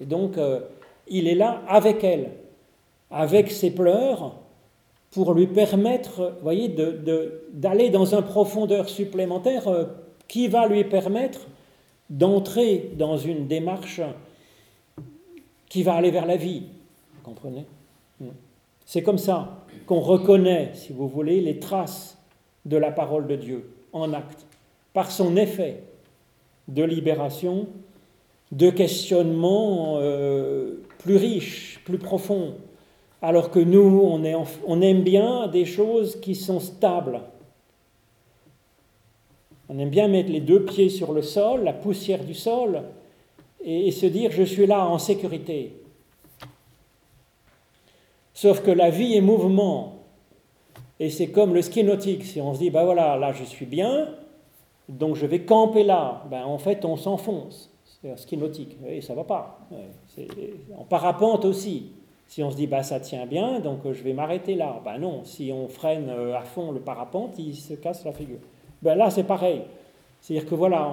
[0.00, 0.60] Et donc, euh,
[1.08, 2.30] il est là avec elle,
[3.10, 4.34] avec ses pleurs,
[5.16, 6.68] pour lui permettre, voyez,
[7.54, 9.84] d'aller dans une profondeur supplémentaire euh,
[10.28, 11.40] qui va lui permettre
[12.10, 14.02] d'entrer dans une démarche
[15.70, 16.64] qui va aller vers la vie.
[17.14, 17.64] Vous comprenez?
[18.84, 22.18] C'est comme ça qu'on reconnaît, si vous voulez, les traces
[22.66, 24.44] de la parole de Dieu en acte,
[24.92, 25.82] par son effet
[26.68, 27.68] de libération,
[28.52, 32.56] de questionnement euh, plus riche, plus profond,
[33.22, 34.00] alors que nous,
[34.66, 37.22] on, aime bien des choses qui sont stables.
[39.68, 42.82] On aime bien mettre les deux pieds sur le sol, la poussière du sol,
[43.64, 45.72] et, se dire je suis là en sécurité.
[48.34, 49.94] Sauf que la vie est mouvement.
[51.00, 52.24] Et c'est comme le ski nautique.
[52.24, 54.14] Si on se dit, ben voilà, là je suis bien,
[54.88, 57.70] donc je vais camper là, ben en fait on s'enfonce.
[57.84, 58.76] C'est un ski nautique.
[58.86, 59.66] Et ça va pas.
[60.76, 61.92] En parapente aussi.
[62.28, 64.80] Si on se dit, bah, ça tient bien, donc euh, je vais m'arrêter là.
[64.84, 68.38] Ben non, si on freine euh, à fond le parapente, il se casse la figure.
[68.82, 69.62] Ben là, c'est pareil.
[70.20, 70.90] C'est-à-dire que voilà,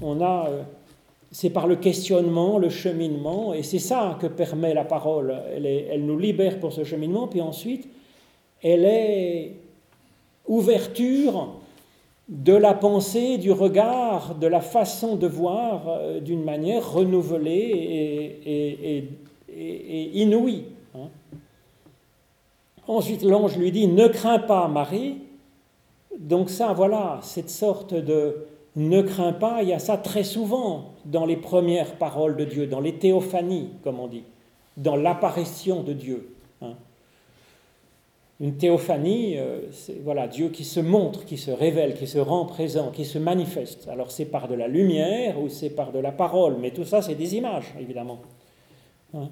[0.00, 0.48] on, hein, a.
[0.48, 0.62] Euh,
[1.32, 5.36] c'est par le questionnement, le cheminement, et c'est ça que permet la parole.
[5.54, 7.88] Elle, elle nous libère pour ce cheminement, puis ensuite,
[8.62, 9.52] elle est
[10.46, 11.48] ouverture
[12.28, 19.04] de la pensée, du regard, de la façon de voir d'une manière renouvelée et,
[19.56, 20.64] inouï.
[20.94, 21.08] Hein.
[22.86, 25.18] Ensuite, l'ange lui dit Ne crains pas, Marie.
[26.18, 28.46] Donc, ça, voilà, cette sorte de
[28.76, 32.66] ne crains pas, il y a ça très souvent dans les premières paroles de Dieu,
[32.66, 34.24] dans les théophanies, comme on dit,
[34.76, 36.34] dans l'apparition de Dieu.
[36.60, 36.74] Hein.
[38.38, 42.44] Une théophanie, euh, c'est voilà, Dieu qui se montre, qui se révèle, qui se rend
[42.44, 43.88] présent, qui se manifeste.
[43.88, 47.00] Alors c'est par de la lumière ou c'est par de la parole, mais tout ça
[47.00, 48.20] c'est des images, évidemment.
[49.14, 49.30] Hein.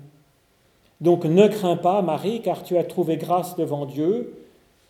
[1.01, 4.35] Donc ne crains pas, Marie, car tu as trouvé grâce devant Dieu.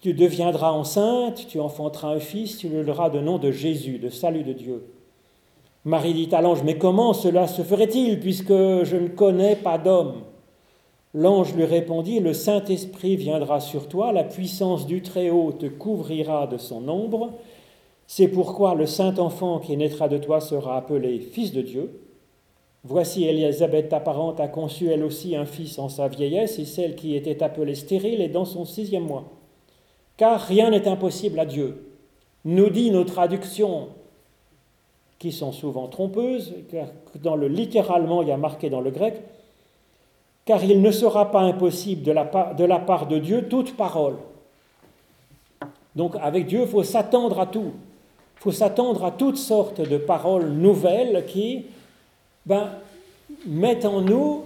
[0.00, 4.42] Tu deviendras enceinte, tu enfanteras un fils, tu le de nom de Jésus, de salut
[4.42, 4.84] de Dieu.
[5.86, 10.22] Marie dit à l'ange, mais comment cela se ferait-il puisque je ne connais pas d'homme?
[11.14, 16.58] L'ange lui répondit, Le Saint-Esprit viendra sur toi, la puissance du Très-Haut te couvrira de
[16.58, 17.32] son ombre.
[18.06, 22.03] C'est pourquoi le Saint-Enfant qui naîtra de toi sera appelé Fils de Dieu.
[22.86, 26.94] Voici Élisabeth, ta parente, a conçu elle aussi un fils en sa vieillesse, et celle
[26.94, 29.24] qui était appelée stérile est dans son sixième mois.
[30.18, 31.90] Car rien n'est impossible à Dieu.
[32.44, 33.88] Nous dit nos traductions
[35.18, 36.88] qui sont souvent trompeuses, car
[37.22, 39.22] dans le littéralement, il y a marqué dans le grec,
[40.44, 43.78] car il ne sera pas impossible de la, part, de la part de Dieu toute
[43.78, 44.16] parole.
[45.96, 47.72] Donc avec Dieu, il faut s'attendre à tout.
[48.36, 51.64] Il faut s'attendre à toutes sortes de paroles nouvelles qui
[52.46, 52.70] ben,
[53.84, 54.44] en nous,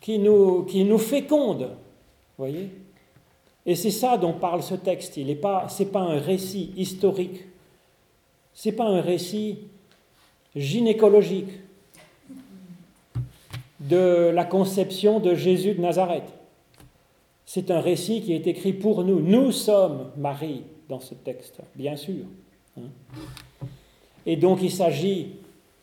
[0.00, 1.70] qui nous, qui nous fécondent.
[2.36, 2.70] Voyez
[3.64, 5.14] Et c'est ça dont parle ce texte.
[5.14, 7.40] Ce n'est pas, pas un récit historique.
[8.52, 9.58] Ce n'est pas un récit
[10.54, 11.50] gynécologique
[13.80, 16.30] de la conception de Jésus de Nazareth.
[17.46, 19.20] C'est un récit qui est écrit pour nous.
[19.20, 22.24] Nous sommes Marie dans ce texte, bien sûr.
[22.78, 22.88] Hein.
[24.24, 25.32] Et donc il s'agit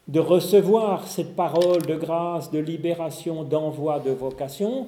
[0.10, 4.88] de recevoir cette parole de grâce, de libération, d'envoi, de vocation,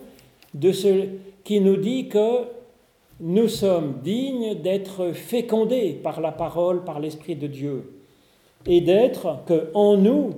[0.56, 1.06] de ce
[1.44, 2.48] qui nous dit que
[3.20, 7.94] nous sommes dignes d'être fécondés par la parole, par l'Esprit de Dieu,
[8.66, 10.32] et d'être que en nous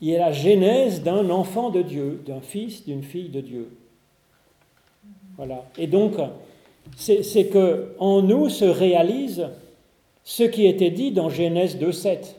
[0.00, 3.70] il y a la genèse d'un enfant de Dieu, d'un fils, d'une fille de Dieu.
[5.36, 5.64] Voilà.
[5.78, 6.14] Et donc,
[6.96, 9.48] c'est que en nous se réalise
[10.24, 12.34] ce qui était dit dans Genèse 2.7,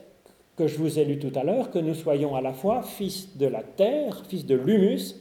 [0.56, 3.36] que je vous ai lu tout à l'heure, que nous soyons à la fois fils
[3.36, 5.16] de la terre, fils de l'humus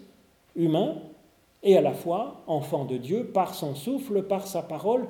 [0.55, 0.95] humain,
[1.63, 5.05] et à la fois enfants de Dieu par son souffle, par sa parole,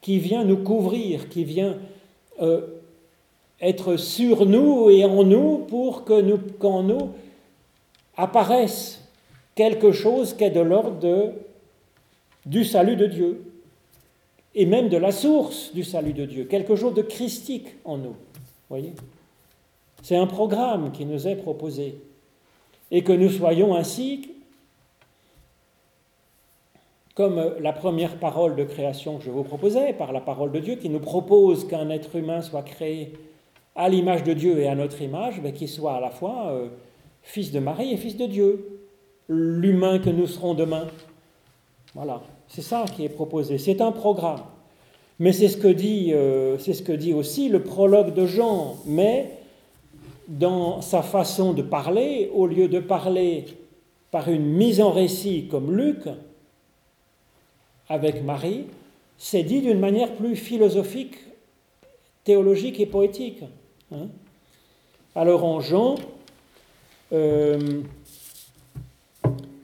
[0.00, 1.78] qui vient nous couvrir, qui vient
[2.40, 2.66] euh,
[3.60, 7.10] être sur nous et en nous pour que nous, qu'en nous
[8.16, 9.08] apparaisse
[9.54, 11.34] quelque chose qui est de l'ordre
[12.44, 13.44] du salut de Dieu
[14.54, 18.16] et même de la source du salut de Dieu, quelque chose de christique en nous.
[18.68, 18.92] Voyez?
[20.02, 21.96] C'est un programme qui nous est proposé
[22.90, 24.28] et que nous soyons ainsi
[27.14, 30.76] comme la première parole de création que je vous proposais, par la parole de Dieu,
[30.76, 33.12] qui nous propose qu'un être humain soit créé
[33.76, 36.68] à l'image de Dieu et à notre image, mais qu'il soit à la fois euh,
[37.22, 38.80] fils de Marie et fils de Dieu,
[39.28, 40.86] l'humain que nous serons demain.
[41.94, 43.58] Voilà, c'est ça qui est proposé.
[43.58, 44.42] C'est un programme.
[45.18, 48.76] Mais c'est ce que dit, euh, c'est ce que dit aussi le prologue de Jean.
[48.86, 49.41] Mais
[50.32, 53.44] dans sa façon de parler, au lieu de parler
[54.10, 56.04] par une mise en récit comme Luc,
[57.88, 58.64] avec Marie,
[59.18, 61.16] c'est dit d'une manière plus philosophique,
[62.24, 63.42] théologique et poétique.
[63.92, 64.08] Hein.
[65.14, 65.96] Alors en Jean,
[67.12, 67.82] euh,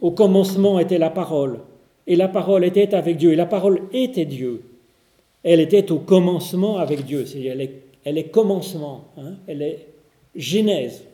[0.02, 1.60] au commencement était la parole,
[2.06, 4.62] et la parole était avec Dieu, et la parole était Dieu.
[5.42, 9.36] Elle était au commencement avec Dieu, elle est, elle est commencement, hein.
[9.46, 9.87] elle est
[10.34, 11.04] genèse.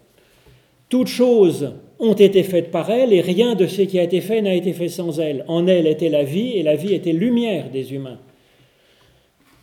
[0.88, 4.42] Toutes choses ont été faites par elle, et rien de ce qui a été fait
[4.42, 5.44] n'a été fait sans elle.
[5.48, 8.18] En elle était la vie, et la vie était lumière des humains.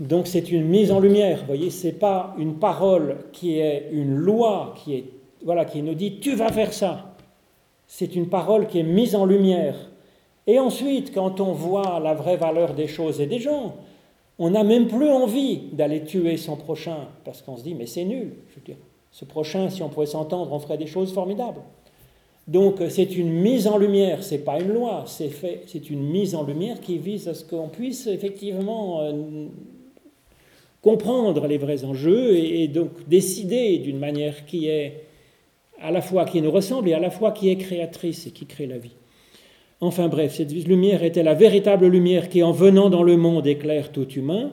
[0.01, 4.15] Donc c'est une mise en lumière, vous voyez, c'est pas une parole qui est une
[4.15, 5.03] loi qui est
[5.43, 7.15] voilà qui nous dit tu vas faire ça.
[7.85, 9.75] C'est une parole qui est mise en lumière.
[10.47, 13.75] Et ensuite, quand on voit la vraie valeur des choses et des gens,
[14.39, 18.05] on n'a même plus envie d'aller tuer son prochain parce qu'on se dit mais c'est
[18.05, 18.33] nul.
[18.49, 18.77] Je veux dire,
[19.11, 21.61] ce prochain, si on pouvait s'entendre, on ferait des choses formidables.
[22.47, 26.33] Donc c'est une mise en lumière, c'est pas une loi, c'est fait, c'est une mise
[26.33, 29.45] en lumière qui vise à ce qu'on puisse effectivement euh,
[30.81, 35.03] comprendre les vrais enjeux et, donc décider d'une manière qui est
[35.79, 38.45] à la fois qui nous ressemble et à la fois qui est créatrice et qui
[38.45, 38.95] crée la vie.
[39.79, 43.91] Enfin bref, cette lumière était la véritable lumière qui, en venant dans le monde, éclaire
[43.91, 44.51] tout humain.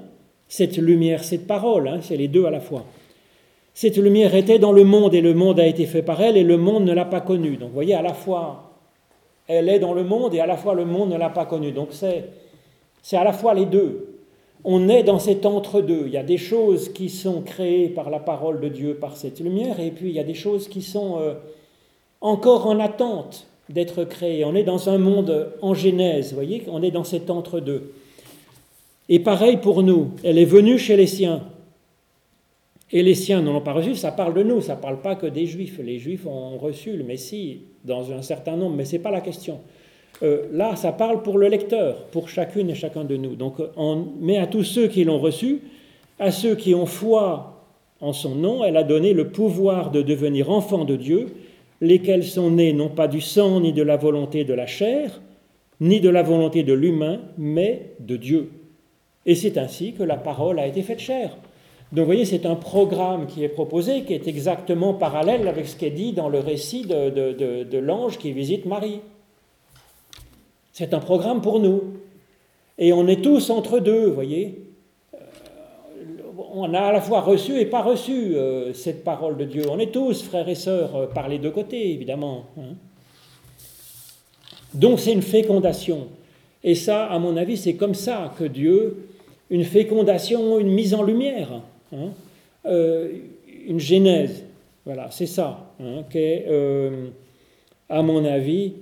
[0.48, 2.86] Cette lumière, cette parole, hein, c'est les deux à la fois.
[3.80, 6.42] Cette lumière était dans le monde et le monde a été fait par elle et
[6.42, 7.58] le monde ne l'a pas connue.
[7.58, 8.72] Donc vous voyez, à la fois,
[9.46, 11.70] elle est dans le monde et à la fois le monde ne l'a pas connue.
[11.70, 14.18] Donc c'est à la fois les deux
[14.64, 16.06] on est dans cet entre-deux.
[16.06, 19.38] Il y a des choses qui sont créées par la parole de Dieu, par cette
[19.38, 21.34] lumière, et puis il y a des choses qui sont euh,
[22.20, 24.44] encore en attente, d'être créé.
[24.44, 27.92] On est dans un monde en genèse, vous voyez, on est dans cet entre-deux.
[29.08, 31.42] Et pareil pour nous, elle est venue chez les siens.
[32.90, 35.14] Et les siens n'en ont pas reçu, ça parle de nous, ça ne parle pas
[35.14, 35.78] que des juifs.
[35.82, 39.20] Les juifs ont reçu le Messie dans un certain nombre, mais ce n'est pas la
[39.20, 39.60] question.
[40.22, 43.36] Euh, là, ça parle pour le lecteur, pour chacune et chacun de nous.
[43.36, 45.60] Donc on met à tous ceux qui l'ont reçu,
[46.18, 47.54] à ceux qui ont foi
[48.00, 51.26] en son nom, elle a donné le pouvoir de devenir enfants de Dieu,
[51.80, 55.20] lesquels sont nés non pas du sang ni de la volonté de la chair,
[55.80, 58.50] ni de la volonté de l'humain, mais de Dieu.
[59.26, 61.36] Et c'est ainsi que la parole a été faite chair.
[61.92, 65.76] Donc vous voyez, c'est un programme qui est proposé, qui est exactement parallèle avec ce
[65.76, 69.00] qui est dit dans le récit de, l'ange qui visite Marie.
[70.72, 71.82] C'est un programme pour nous.
[72.76, 74.64] Et on est tous entre deux, vous voyez
[76.50, 79.64] on a à la fois reçu et pas reçu euh, cette parole de Dieu.
[79.70, 82.46] On est tous frères et sœurs euh, par les deux côtés, évidemment.
[82.58, 82.74] Hein.
[84.74, 86.08] Donc c'est une fécondation.
[86.64, 89.08] Et ça, à mon avis, c'est comme ça que Dieu,
[89.50, 91.60] une fécondation, une mise en lumière,
[91.92, 92.10] hein,
[92.66, 93.12] euh,
[93.66, 94.44] une genèse.
[94.84, 96.46] Voilà, c'est ça, hein, qui est,
[97.88, 98.74] à mon avis,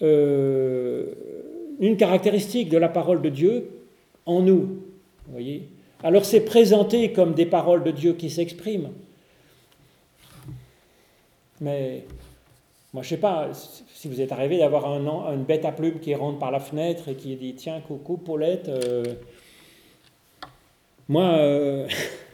[0.00, 3.70] une caractéristique de la parole de Dieu
[4.26, 4.82] en nous.
[5.28, 5.68] Voyez
[6.02, 8.90] alors c'est présenté comme des paroles de Dieu qui s'expriment.
[11.60, 12.04] Mais
[12.94, 13.50] moi, je sais pas
[13.94, 17.08] si vous êtes arrivé d'avoir un, une bête à plumes qui rentre par la fenêtre
[17.08, 18.68] et qui dit Tiens, coucou, Paulette.
[18.68, 19.04] Euh,
[21.08, 21.86] moi, euh,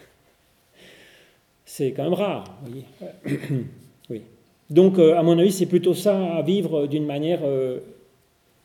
[1.76, 2.44] c'est quand même rare.
[4.10, 4.22] oui.
[4.70, 7.40] Donc, euh, à mon avis, c'est plutôt ça à vivre d'une manière.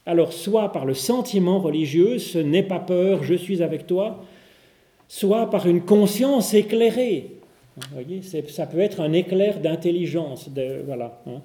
[0.06, 4.24] alors, soit par le sentiment religieux, ce n'est pas peur, je suis avec toi,
[5.10, 7.32] soit par une conscience éclairée.
[7.76, 10.50] Vous voyez, ça peut être un éclair d'intelligence.
[10.86, 11.22] voilà.
[11.28, 11.42] Hein.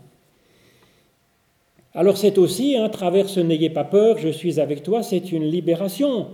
[1.95, 5.45] Alors c'est aussi, un travers ce n'ayez pas peur, je suis avec toi, c'est une
[5.45, 6.29] libération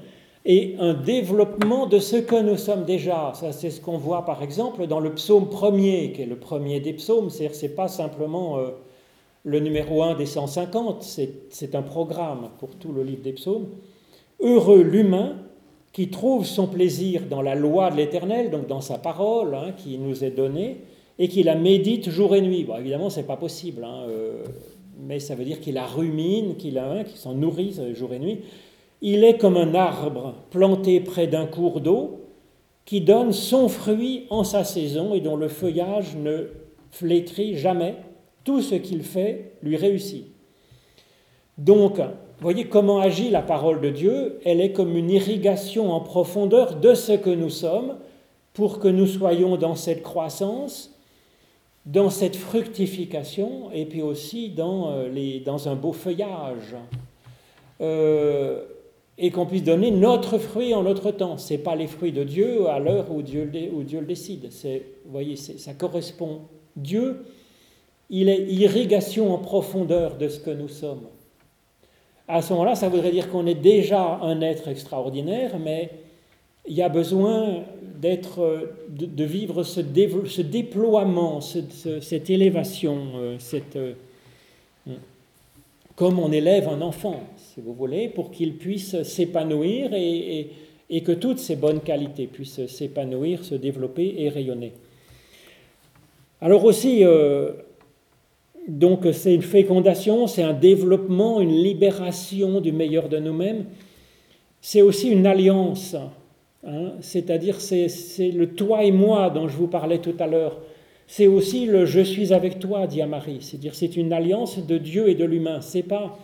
[0.45, 3.33] et un développement de ce que nous sommes déjà.
[3.35, 6.81] Ça, c'est ce qu'on voit par exemple dans le psaume premier, qui est le premier
[6.81, 7.31] des psaumes.
[7.31, 8.71] C'est-à-dire, c'est pas simplement euh,
[9.45, 11.03] le numéro un des 150,
[11.51, 13.69] c'est un programme pour tout le livre des psaumes.
[14.41, 15.37] Heureux l'humain
[15.93, 19.99] qui trouve son plaisir dans la loi de l'Éternel, donc dans sa parole hein, qui
[19.99, 20.79] nous est donnée,
[21.19, 22.65] et qui la médite jour et nuit.
[22.65, 24.43] Bon, évidemment, ce n'est pas possible, hein, euh,
[25.01, 28.39] mais ça veut dire qu'il la rumine, qu'il hein, s'en nourrit euh, jour et nuit.
[29.05, 32.21] Il est comme un arbre planté près d'un cours d'eau
[32.85, 36.47] qui donne son fruit en sa saison et dont le feuillage ne
[36.93, 37.97] flétrit jamais.
[38.45, 40.27] Tout ce qu'il fait lui réussit.
[41.59, 42.01] Donc,
[42.41, 44.41] voyez comment agit la parole de Dieu.
[44.45, 47.97] Elle est comme une irrigation en profondeur de ce que nous sommes
[48.53, 50.97] pour que nous soyons dans cette croissance,
[51.87, 56.77] dans cette fructification et puis aussi dans, euh, un beau feuillage.
[57.81, 58.63] Euh,
[59.23, 61.39] et qu'on puisse donner notre fruit en notre temps.
[61.39, 64.51] Ce n'est pas les fruits de Dieu à l'heure où Dieu, le décide.
[65.07, 66.43] Vous voyez, ça correspond.
[66.77, 67.25] Dieu,
[68.11, 71.07] il est irrigation en profondeur de ce que nous sommes
[72.29, 75.91] à ce moment-là, ça voudrait dire qu'on est déjà un être extraordinaire, mais
[76.67, 77.65] il y a besoin
[78.01, 83.95] d'être, de, vivre ce, déploiement, cette élévation, euh, cette, euh,
[85.97, 87.21] comme on élève un enfant,
[87.53, 90.49] si vous voulez, pour qu'il puisse s'épanouir et,
[91.05, 94.73] que toutes ces bonnes qualités puissent s'épanouir, se développer et rayonner.
[96.41, 97.53] Alors aussi, euh,
[98.69, 103.67] donc c'est une fécondation, c'est un développement, une libération du meilleur de nous-mêmes.
[104.63, 105.95] C'est aussi une alliance,
[106.67, 106.93] hein.
[107.01, 107.89] c'est-à-dire c'est,
[108.35, 110.59] le toi et moi dont je vous parlais tout à l'heure.
[111.07, 113.39] C'est aussi le je suis avec toi, dit Marie.
[113.41, 115.61] C'est-à-dire c'est une alliance de Dieu et de l'humain.
[115.61, 116.19] C'est pas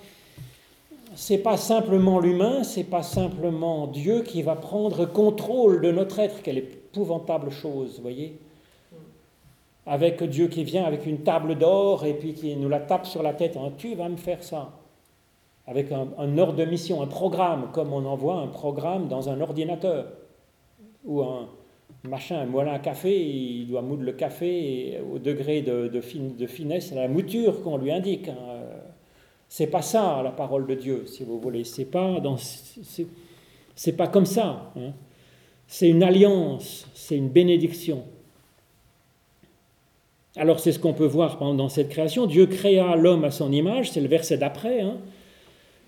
[1.21, 6.43] c'est pas simplement l'humain, c'est pas simplement Dieu qui va prendre contrôle de notre être.
[6.43, 8.39] Quelle épouvantable chose, voyez
[9.85, 13.23] avec Dieu qui vient avec une table d'or et puis qui nous la tape sur
[13.23, 14.71] la tête, hein, tu vas me faire ça,
[15.67, 20.13] avec un, ordre de mission, un programme, comme on envoie un programme dans un ordinateur,
[21.07, 21.49] ou un
[22.05, 26.01] machin, un moulin à café, il doit moudre le café au degré de,
[26.47, 28.29] finesse, la mouture qu'on lui indique.
[28.29, 28.58] Hein.
[29.49, 31.65] C'est pas ça la parole de Dieu, si vous voulez.
[31.65, 32.21] C'est pas
[33.75, 34.73] c'est pas comme ça.
[34.77, 34.93] Hein.
[35.67, 38.05] C'est une alliance, c'est une bénédiction.
[40.37, 42.27] Alors c'est ce qu'on peut voir dans cette création.
[42.27, 44.81] Dieu créa l'homme à son image, c'est le verset d'après.
[44.81, 44.99] Hein.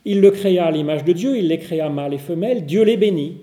[0.04, 2.96] Il le créa à l'image de Dieu, il les créa mâle et femelle, Dieu les
[2.96, 3.42] bénit.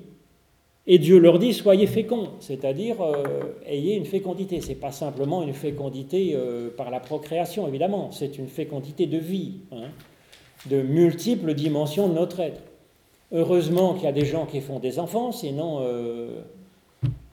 [0.90, 3.24] Et Dieu leur dit soyez féconds, c'est-à-dire euh,
[3.66, 4.62] ayez une fécondité.
[4.62, 9.18] Ce n'est pas simplement une fécondité euh, par la procréation, évidemment, c'est une fécondité de
[9.18, 9.90] vie, hein,
[10.68, 12.62] de multiples dimensions de notre être.
[13.34, 16.42] Heureusement qu'il y a des gens qui font des enfants, sinon euh,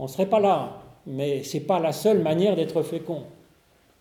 [0.00, 0.80] on ne serait pas là.
[1.06, 3.22] Mais ce n'est pas la seule manière d'être fécond.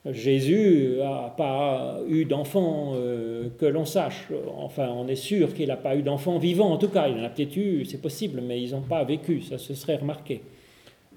[0.06, 4.28] Jésus n'a pas eu d'enfant euh, que l'on sache.
[4.58, 7.08] Enfin, on est sûr qu'il n'a pas eu d'enfant vivant, en tout cas.
[7.08, 9.96] Il en a peut-être eu, c'est possible, mais ils n'ont pas vécu, ça se serait
[9.96, 10.42] remarqué.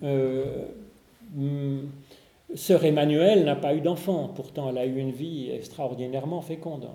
[0.04, 0.44] Euh,
[2.54, 6.86] Sœur Emmanuel n'a pas eu d'enfant, pourtant elle a eu une vie extraordinairement féconde.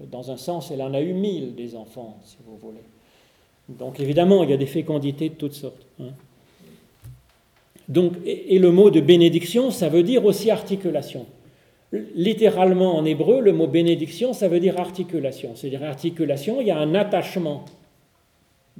[0.00, 2.82] Dans un sens, elle en a eu mille des enfants, si vous voulez.
[3.68, 5.86] Donc évidemment, il y a des fécondités de toutes sortes.
[6.00, 6.10] Hein.
[7.88, 11.26] Donc, et, le mot de bénédiction, ça veut dire aussi articulation.
[12.14, 15.50] Littéralement en hébreu, le mot bénédiction, ça veut dire articulation.
[15.54, 17.64] C'est-à-dire articulation, il y a un attachement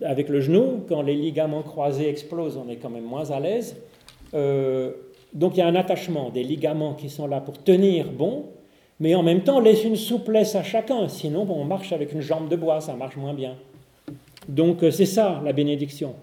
[0.03, 0.83] avec le genou.
[0.89, 3.77] Quand les ligaments croisés explosent, on est quand même moins à l'aise.
[4.35, 4.91] Euh,
[5.33, 8.47] donc il y a un attachement des ligaments qui sont là pour tenir bon,
[8.99, 11.09] mais en même temps laisse une souplesse à chacun.
[11.09, 13.55] Sinon, on marche avec une jambe de bois, ça marche moins bien.
[14.49, 16.15] Donc euh, c'est ça la bénédiction.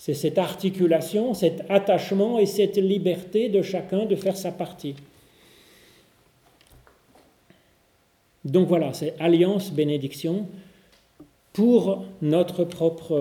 [0.00, 4.94] C'est cette articulation, cet attachement et cette liberté de chacun de faire sa partie.
[8.46, 10.46] Donc voilà, c'est alliance, bénédiction
[11.52, 13.12] pour notre propre,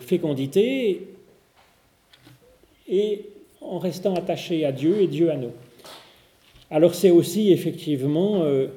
[0.00, 1.06] fécondité
[2.88, 3.26] et
[3.60, 5.52] en restant attaché à Dieu et Dieu à nous.
[6.70, 8.68] Alors c'est aussi effectivement euh,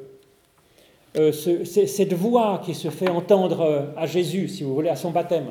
[1.18, 5.12] euh, cette voix qui se fait entendre euh, à Jésus, si vous voulez, à son
[5.12, 5.48] baptême,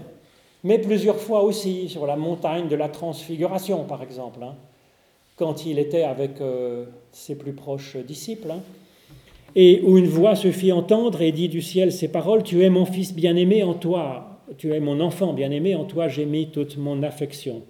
[0.64, 4.54] mais plusieurs fois aussi sur la montagne de la transfiguration, par exemple, hein,
[5.36, 8.60] quand il était avec euh, ses plus proches disciples, hein,
[9.54, 12.70] et où une voix se fit entendre et dit du ciel ces paroles, Tu es
[12.70, 16.78] mon fils bien-aimé en toi, tu es mon enfant bien-aimé, en toi j'ai mis toute
[16.78, 17.62] mon affection.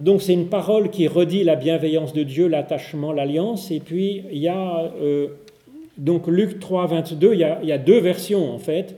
[0.00, 4.38] Donc c'est une parole qui redit la bienveillance de Dieu, l'attachement, l'alliance, et puis il
[4.38, 4.90] y a
[5.98, 8.96] donc Luc 3, 22, il y, a, deux versions en fait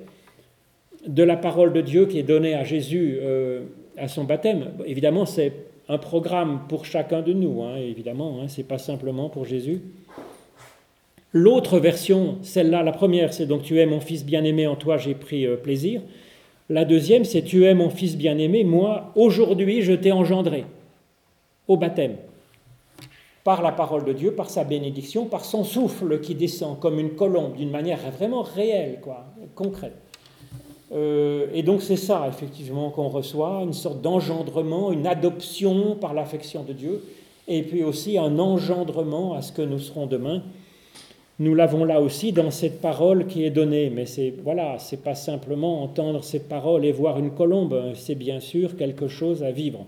[1.06, 3.62] de la parole de Dieu qui est donnée à Jésus euh,
[3.96, 4.68] à son baptême.
[4.86, 5.52] Évidemment, c'est
[5.88, 9.80] un programme pour chacun de nous, hein, évidemment, hein, ce n'est pas simplement pour Jésus.
[11.32, 15.14] L'autre version, celle-là, la première, c'est donc Tu es mon fils bien-aimé, en toi j'ai
[15.14, 16.00] pris euh, plaisir.
[16.68, 20.64] La deuxième, c'est Tu es mon fils bien-aimé, moi, aujourd'hui, je t'ai engendré
[21.68, 22.16] au baptême
[23.46, 27.10] par la parole de Dieu, par sa bénédiction, par son souffle qui descend comme une
[27.10, 29.94] colombe, d'une manière vraiment réelle, quoi, concrète.
[30.90, 36.64] Euh, et donc c'est ça, effectivement, qu'on reçoit, une sorte d'engendrement, une adoption par l'affection
[36.64, 37.04] de Dieu,
[37.46, 40.42] et puis aussi un engendrement à ce que nous serons demain.
[41.38, 45.14] Nous l'avons là aussi dans cette parole qui est donnée, mais c'est voilà, c'est pas
[45.14, 49.86] simplement entendre cette parole et voir une colombe, c'est bien sûr quelque chose à vivre.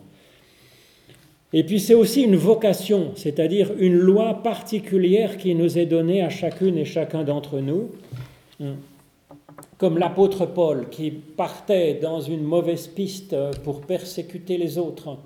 [1.53, 6.29] Et puis c'est aussi une vocation, c'est-à-dire une loi particulière qui nous est donnée à
[6.29, 7.91] chacune et chacun d'entre nous.
[9.79, 13.35] Comme l'apôtre Paul qui partait dans une mauvaise piste
[13.65, 15.17] pour persécuter les autres.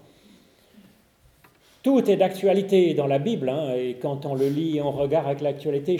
[1.83, 5.27] Tout est d'actualité dans la Bible, hein, et quand on le lit et on regarde
[5.27, 5.99] avec l'actualité,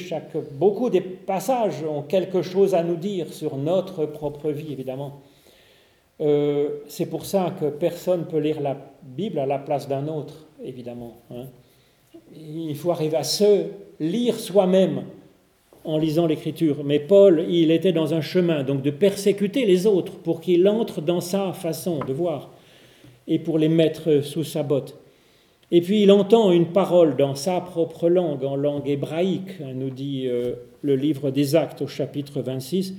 [0.53, 5.20] beaucoup des passages ont quelque chose à nous dire sur notre propre vie, évidemment.
[6.21, 10.07] Euh, c'est pour ça que personne ne peut lire la Bible à la place d'un
[10.09, 11.17] autre, évidemment.
[11.31, 11.47] Hein.
[12.35, 13.67] Il faut arriver à se
[13.99, 15.05] lire soi-même
[15.85, 16.85] en lisant l'Écriture.
[16.85, 21.01] Mais Paul, il était dans un chemin, donc de persécuter les autres pour qu'il entre
[21.01, 22.51] dans sa façon de voir
[23.27, 24.97] et pour les mettre sous sa botte.
[25.71, 29.91] Et puis il entend une parole dans sa propre langue, en langue hébraïque, hein, nous
[29.91, 32.95] dit euh, le livre des Actes au chapitre 26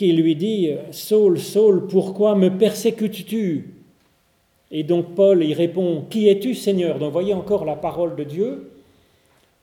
[0.00, 3.74] qui lui dit Saul, Saul, pourquoi me persécutes-tu?
[4.70, 6.98] Et donc Paul y répond Qui es-tu, Seigneur?
[6.98, 8.70] Donc voyez encore la parole de Dieu.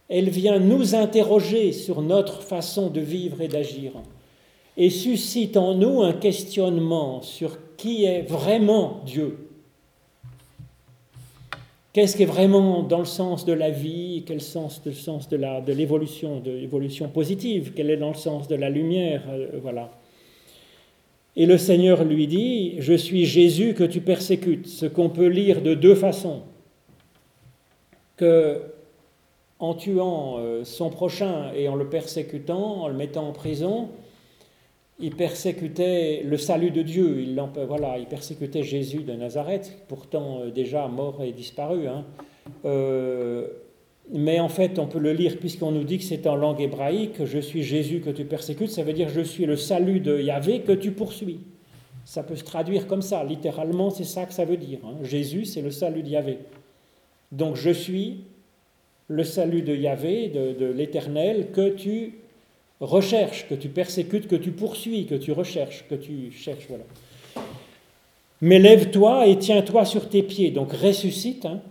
[0.07, 3.93] Elle vient nous interroger sur notre façon de vivre et d'agir
[4.77, 9.39] et suscite en nous un questionnement sur qui est vraiment Dieu.
[11.93, 14.21] Qu'est-ce qui est vraiment dans le sens de la vie?
[14.23, 17.73] Quel sens, le sens de l'évolution, de l'évolution positive?
[17.75, 19.23] Quel est dans le sens de la lumière?
[19.31, 19.89] Euh, Voilà.
[21.37, 25.61] Et le Seigneur lui dit, je suis Jésus que tu persécutes, ce qu'on peut lire
[25.61, 26.41] de deux façons.
[28.17, 28.59] Que
[29.59, 33.89] en tuant euh, son prochain et en le persécutant, en le mettant en prison,
[34.99, 40.49] il persécutait le salut de Dieu, il, voilà, il persécutait Jésus de Nazareth, pourtant euh,
[40.49, 41.87] déjà mort et disparu.
[41.87, 42.03] Hein.
[42.65, 43.47] Euh,
[44.13, 47.25] mais en fait, on peut le lire puisqu'on nous dit que c'est en langue hébraïque,
[47.25, 50.61] je suis Jésus que tu persécutes, ça veut dire je suis le salut de Yahvé
[50.61, 51.39] que tu poursuis.
[52.05, 54.79] Ça peut se traduire comme ça, littéralement, c'est ça que ça veut dire.
[54.85, 54.95] Hein.
[55.03, 56.37] Jésus, c'est le salut de Yahvé.
[57.33, 58.21] Donc je suis
[59.09, 62.13] le salut de Yahvé, de, l'Éternel, que tu
[62.79, 66.65] recherches, que tu persécutes, que tu poursuis, que tu recherches, que tu cherches.
[66.69, 66.83] Voilà.
[68.41, 70.51] Mais lève-toi et tiens-toi sur tes pieds.
[70.51, 71.45] Donc ressuscite.
[71.45, 71.61] Hein.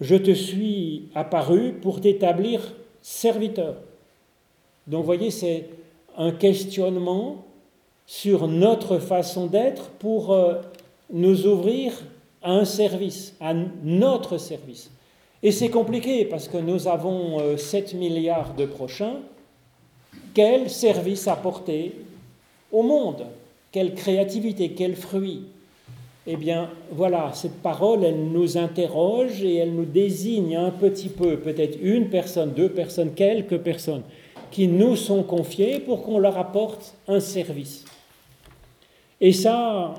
[0.00, 3.74] Je te suis apparu pour t'établir serviteur.
[4.86, 5.68] Donc vous voyez, c'est
[6.16, 7.44] un questionnement
[8.06, 10.54] sur notre façon d'être pour euh,
[11.12, 11.92] nous ouvrir
[12.42, 14.90] à un service, à notre service.
[15.42, 19.16] Et c'est compliqué parce que nous avons 7 euh, milliards de prochains.
[20.34, 21.92] Quel service apporter
[22.72, 23.26] au monde?
[23.72, 24.72] Quelle créativité?
[24.72, 25.44] Quel fruit?
[26.30, 31.38] Eh bien, voilà, cette parole, elle nous interroge et elle nous désigne un petit peu,
[31.38, 34.02] peut-être une personne, deux personnes, quelques personnes,
[34.50, 37.86] qui nous sont confiées pour qu'on leur apporte un service.
[39.22, 39.94] Et ça,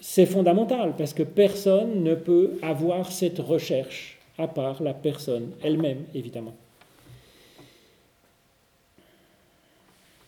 [0.00, 6.04] c'est fondamental parce que personne ne peut avoir cette recherche à part la personne elle-même,
[6.14, 6.54] évidemment.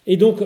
[0.07, 0.43] Et donc,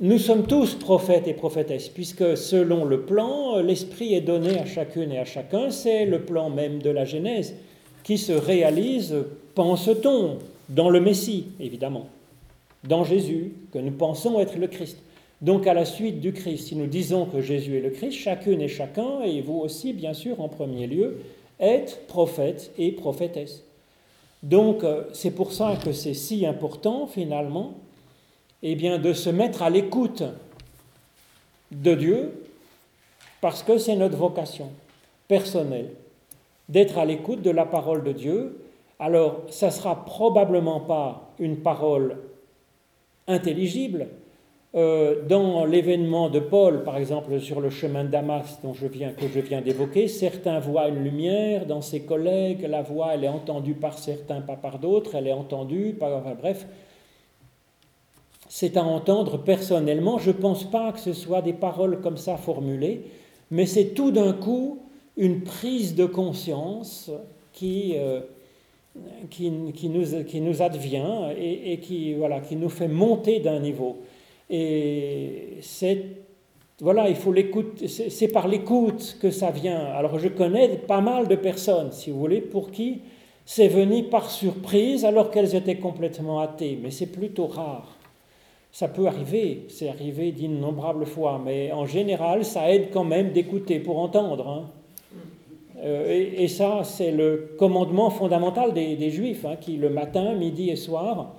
[0.00, 5.10] nous sommes tous prophètes et prophétesses, puisque selon le plan, l'Esprit est donné à chacune
[5.10, 7.54] et à chacun, c'est le plan même de la Genèse,
[8.02, 9.14] qui se réalise,
[9.54, 10.38] pense-t-on,
[10.68, 12.08] dans le Messie, évidemment,
[12.84, 14.98] dans Jésus, que nous pensons être le Christ.
[15.40, 18.60] Donc à la suite du Christ, si nous disons que Jésus est le Christ, chacune
[18.60, 21.20] et chacun, et vous aussi bien sûr en premier lieu,
[21.58, 23.62] êtes prophète et prophétesse.
[24.42, 27.74] Donc euh, c'est pour ça que c'est si important finalement
[28.62, 30.22] eh bien, de se mettre à l'écoute
[31.70, 32.42] de Dieu,
[33.40, 34.70] parce que c'est notre vocation
[35.28, 35.90] personnelle,
[36.68, 38.64] d'être à l'écoute de la parole de Dieu.
[38.98, 42.16] Alors, ça ne sera probablement pas une parole
[43.28, 44.08] intelligible,
[44.76, 49.12] euh, dans l'événement de Paul, par exemple, sur le chemin de Damas dont je viens,
[49.12, 53.28] que je viens d'évoquer, certains voient une lumière dans ses collègues, la voix, elle est
[53.28, 56.66] entendue par certains, pas par d'autres, elle est entendue, par, bref,
[58.58, 60.16] c'est à entendre personnellement.
[60.16, 63.02] Je ne pense pas que ce soit des paroles comme ça formulées,
[63.50, 64.78] mais c'est tout d'un coup
[65.18, 67.10] une prise de conscience
[67.52, 68.20] qui, euh,
[69.28, 73.98] qui, nous, qui, nous, advient et, et qui, voilà, qui nous fait monter d'un niveau.
[74.48, 76.04] Et c'est
[76.80, 79.84] voilà, il faut l'écoute, c'est par l'écoute que ça vient.
[79.84, 83.02] Alors je connais pas mal de personnes, si vous voulez, pour qui
[83.44, 87.95] c'est venu par surprise alors qu'elles étaient complètement athées, mais c'est plutôt rare.
[88.76, 93.80] Ça peut arriver, c'est arrivé d'innombrables fois, mais en général, ça aide quand même d'écouter
[93.80, 94.46] pour entendre.
[94.46, 94.70] Hein.
[95.78, 100.76] Euh, et, ça, c'est le commandement fondamental des, Juifs, hein, qui le matin, midi et
[100.76, 101.36] soir,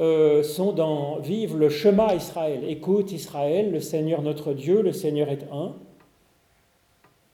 [0.00, 2.64] euh, sont dans vivent le chemin Israël.
[2.66, 5.74] Écoute Israël, le Seigneur notre Dieu, le Seigneur est un.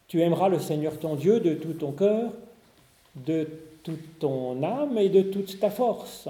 [0.08, 2.32] Tu aimeras le Seigneur ton Dieu de tout ton cœur,
[3.14, 3.46] de
[3.84, 6.28] toute ton âme et de toute ta force.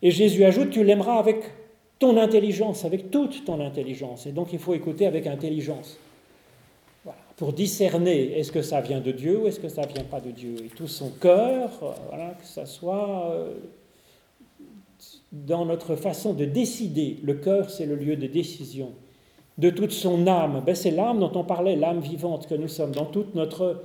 [0.00, 1.57] Et Jésus ajoute, tu l'aimeras avec
[1.98, 4.26] ton intelligence, avec toute ton intelligence.
[4.26, 5.98] Et donc il faut écouter avec intelligence.
[7.36, 10.20] Pour discerner, est-ce que ça vient de Dieu ou est-ce que ça ne vient pas
[10.20, 10.56] de Dieu?
[10.64, 11.70] Et tout son cœur,
[12.08, 13.54] voilà, que ça soit euh,
[15.30, 17.18] dans notre façon de décider.
[17.22, 18.90] Le cœur, c'est le lieu de décision.
[19.56, 22.92] De toute son âme, ben, c'est l'âme dont on parlait, l'âme vivante que nous sommes,
[22.92, 23.84] dans toute notre,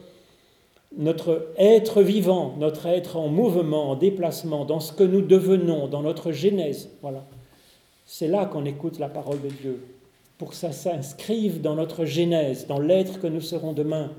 [0.98, 6.02] notre être vivant, notre être en mouvement, en déplacement, dans ce que nous devenons, dans
[6.02, 6.90] notre genèse.
[7.02, 7.24] Voilà.
[8.06, 9.84] C'est là qu'on écoute la parole de Dieu,
[10.38, 14.12] pour que ça s'inscrive dans notre genèse, dans l'être que nous serons demain.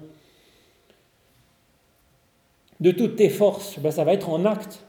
[2.80, 4.84] De toutes tes forces, ben, ça va être en acte.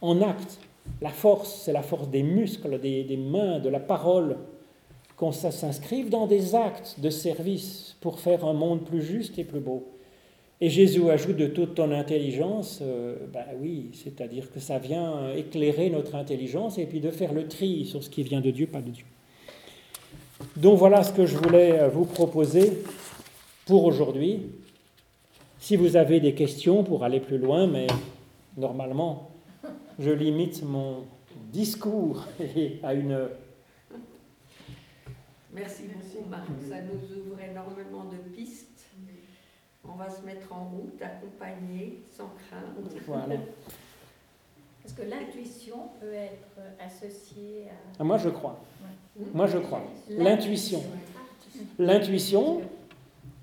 [0.00, 0.58] En acte.
[1.00, 4.36] La force, c'est la force des muscles, des, mains, de la parole,
[5.16, 9.60] qu'on s'inscrive dans des actes de service pour faire un monde plus juste et plus
[9.60, 9.93] beau.
[10.64, 15.90] Et Jésus ajoute de toute ton intelligence, euh, ben oui, c'est-à-dire que ça vient éclairer
[15.90, 18.80] notre intelligence et puis de faire le tri sur ce qui vient de Dieu, pas
[18.80, 19.04] de Dieu.
[20.56, 22.82] Donc voilà ce que je voulais vous proposer
[23.66, 24.52] pour aujourd'hui.
[25.58, 27.86] Si vous avez des questions pour aller plus loin, mais
[28.56, 29.32] normalement,
[29.98, 31.04] je limite mon
[31.52, 32.24] discours
[32.82, 33.28] à une...
[35.52, 38.73] Merci beaucoup Marc, ça nous ouvre énormément de pistes.
[39.88, 43.02] On va se mettre en route, accompagner, sans crainte.
[43.06, 43.34] Voilà.
[44.84, 47.74] Est-ce que l'intuition peut être associée à...
[48.00, 48.60] Ah, moi je crois.
[49.32, 49.82] Moi je crois.
[50.10, 50.82] L'intuition.
[51.78, 52.60] L'intuition,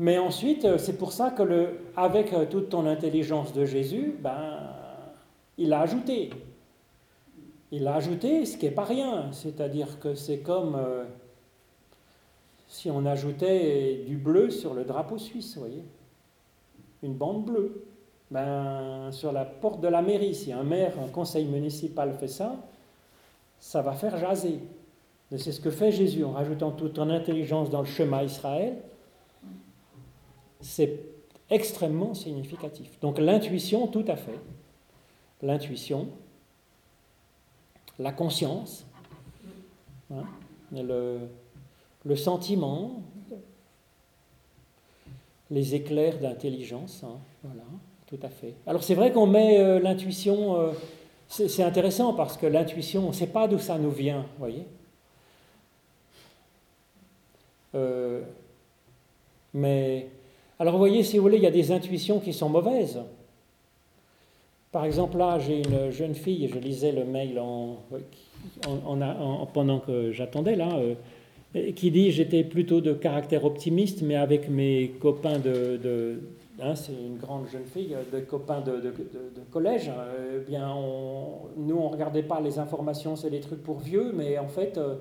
[0.01, 4.15] mais ensuite, euh, c'est pour ça que le, avec euh, toute ton intelligence de Jésus,
[4.19, 4.57] ben,
[5.57, 6.31] il a ajouté.
[7.71, 11.03] Il a ajouté ce qui n'est pas rien, c'est-à-dire que c'est comme, euh,
[12.67, 15.83] si on ajoutait du bleu sur le drapeau suisse, vous voyez
[17.03, 17.85] Une bande bleue.
[18.31, 22.55] Ben, sur la porte de la mairie, si un maire, un conseil municipal fait ça,
[23.59, 24.59] ça va faire jaser.
[25.37, 28.77] C'est ce que fait Jésus en rajoutant toute ton intelligence dans le chemin Israël.
[30.61, 30.99] C'est
[31.49, 32.99] extrêmement significatif.
[33.01, 34.39] Donc l'intuition, tout à fait.
[35.41, 36.07] L'intuition,
[37.99, 38.85] la conscience,
[40.13, 40.23] hein,
[40.71, 43.01] le sentiment,
[45.51, 47.63] les éclairs d'intelligence, hein, voilà,
[48.07, 48.55] tout à fait.
[48.65, 50.71] Alors c'est vrai qu'on met euh, l'intuition, euh,
[51.27, 54.65] c'est intéressant parce que l'intuition, on ne sait pas d'où ça nous vient, vous voyez.
[57.75, 58.21] Euh,
[59.53, 60.07] mais,
[60.57, 62.99] alors vous voyez, si vous voulez, il y a des intuitions qui sont mauvaises.
[64.71, 67.77] Par exemple, là, j'ai une jeune fille, je lisais le mail en,
[69.53, 70.69] pendant que j'attendais, là,
[71.75, 76.21] qui dit j'étais plutôt de caractère optimiste, mais avec mes copains de,
[76.61, 78.81] hein, c'est une grande jeune fille, de copains de,
[79.51, 80.73] collège, hein, eh bien
[81.57, 84.95] nous on regardait pas les informations, c'est des trucs pour vieux, mais en fait euh,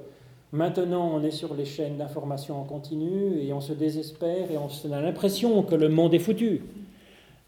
[0.53, 4.92] maintenant on est sur les chaînes d'information en continu et on se désespère et on
[4.92, 6.62] a l'impression que le monde est foutu.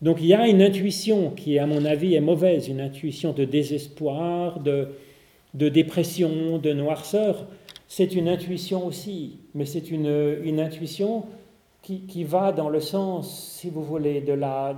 [0.00, 3.44] Donc il y a une intuition qui, à mon avis, est mauvaise, une intuition de
[3.44, 4.88] désespoir, de
[5.54, 7.46] dépression, de noirceur
[7.94, 11.26] c'est une intuition aussi, mais c'est une, intuition
[11.82, 14.72] qui, va dans le sens, si vous voulez, de la,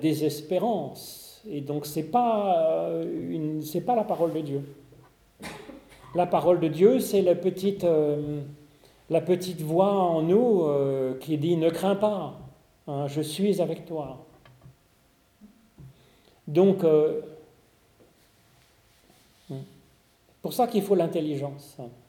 [0.00, 1.42] désespérance.
[1.50, 4.62] Et donc, ce n'est pas, euh, pas la parole de Dieu.
[6.14, 8.40] La parole de Dieu, c'est la petite, euh,
[9.10, 12.38] la petite voix en nous euh, qui dit Ne crains pas,
[12.86, 14.24] hein, je suis avec toi.
[16.46, 16.84] Donc,
[20.40, 21.74] pour ça qu'il faut l'intelligence.
[21.76, 21.99] Hmm.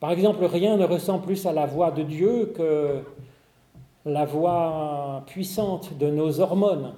[0.00, 3.02] Par exemple, rien ne ressemble plus à la voix de Dieu que
[4.06, 6.94] la voix puissante de nos hormones.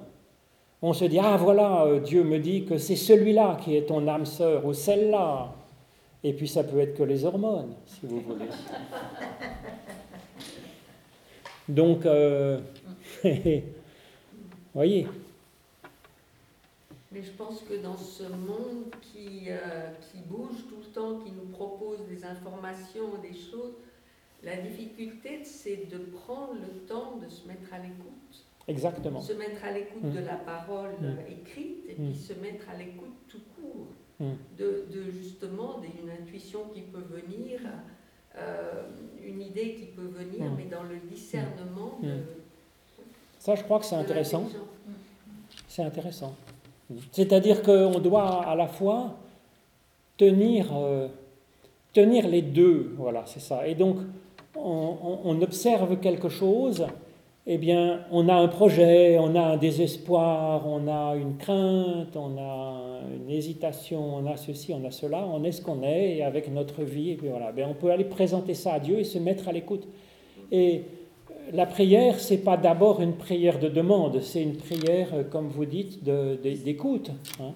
[0.81, 4.07] On se dit, ah voilà, euh, Dieu me dit que c'est celui-là qui est ton
[4.07, 5.53] âme sœur, ou celle-là.
[6.23, 8.45] Et puis ça peut être que les hormones, si vous voulez.
[11.67, 12.59] Donc, euh,
[14.73, 15.07] voyez,
[17.13, 21.31] mais je pense que dans ce monde qui, euh, qui bouge tout le temps, qui
[21.31, 23.73] nous propose des informations, des choses,
[24.43, 28.45] la difficulté, c'est de prendre le temps de se mettre à l'écoute.
[28.67, 29.21] Exactement.
[29.21, 30.25] Se mettre à l'écoute de mm.
[30.25, 31.31] la parole mm.
[31.31, 32.15] écrite et puis mm.
[32.15, 33.87] se mettre à l'écoute tout court.
[34.57, 37.59] De, de, justement d'une intuition qui peut venir,
[38.37, 38.83] euh,
[39.21, 42.21] une idée qui peut venir, mais dans le discernement de.
[43.37, 44.47] Ça, je crois que c'est intéressant.
[45.67, 46.33] C'est intéressant.
[47.11, 49.15] C'est-à-dire qu'on doit à la fois
[50.17, 51.07] tenir, euh,
[51.93, 53.67] tenir les deux, voilà, c'est ça.
[53.67, 53.97] Et donc,
[54.55, 56.85] on, observe quelque chose,
[57.47, 62.37] eh bien, on a un projet, on a un désespoir, on a une crainte, on
[62.37, 66.23] a une hésitation, on a ceci, on a cela, on est ce qu'on est, et
[66.23, 67.51] avec notre vie, et puis voilà.
[67.51, 69.87] Ben, on peut aller présenter ça à Dieu et se mettre à l'écoute.
[70.51, 70.83] Et
[71.51, 75.65] la prière, c'est pas d'abord une prière de demande, c'est une prière, euh, comme vous
[75.65, 77.11] dites, d'écoute.
[77.39, 77.53] Hein.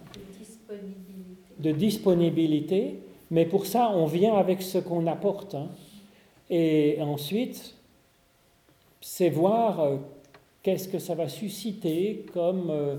[1.59, 2.99] De, disponibilité.
[3.31, 5.55] Mais pour ça, on vient avec ce qu'on apporte.
[5.55, 5.69] Hein.
[6.49, 7.75] Et ensuite,
[9.01, 9.97] c'est voir euh,
[10.63, 12.97] qu'est-ce que ça va susciter comme euh,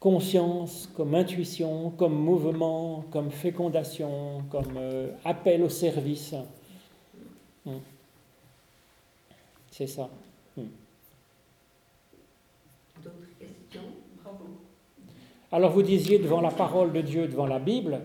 [0.00, 4.78] conscience, comme intuition, comme mouvement, comme fécondation, comme
[5.24, 6.34] appel au service.
[7.66, 7.80] Hein.
[9.76, 10.08] C'est ça.
[10.56, 10.62] Hmm.
[13.04, 13.82] D'autres questions?
[14.24, 14.44] Bravo.
[15.52, 18.00] Alors vous disiez devant la parole de Dieu, devant la Bible,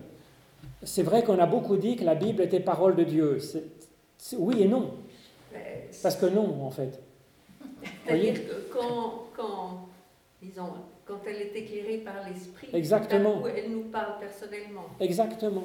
[0.84, 3.38] c'est vrai qu'on a beaucoup dit que la Bible était parole de Dieu.
[4.38, 4.96] oui et non.
[6.04, 7.02] Parce que non, en fait.
[8.06, 9.88] C'est-à-dire que quand, quand,
[10.42, 10.74] disons,
[11.06, 13.44] quand elle est éclairée par l'Esprit, Exactement.
[13.48, 14.88] elle nous parle personnellement.
[15.00, 15.64] Exactement.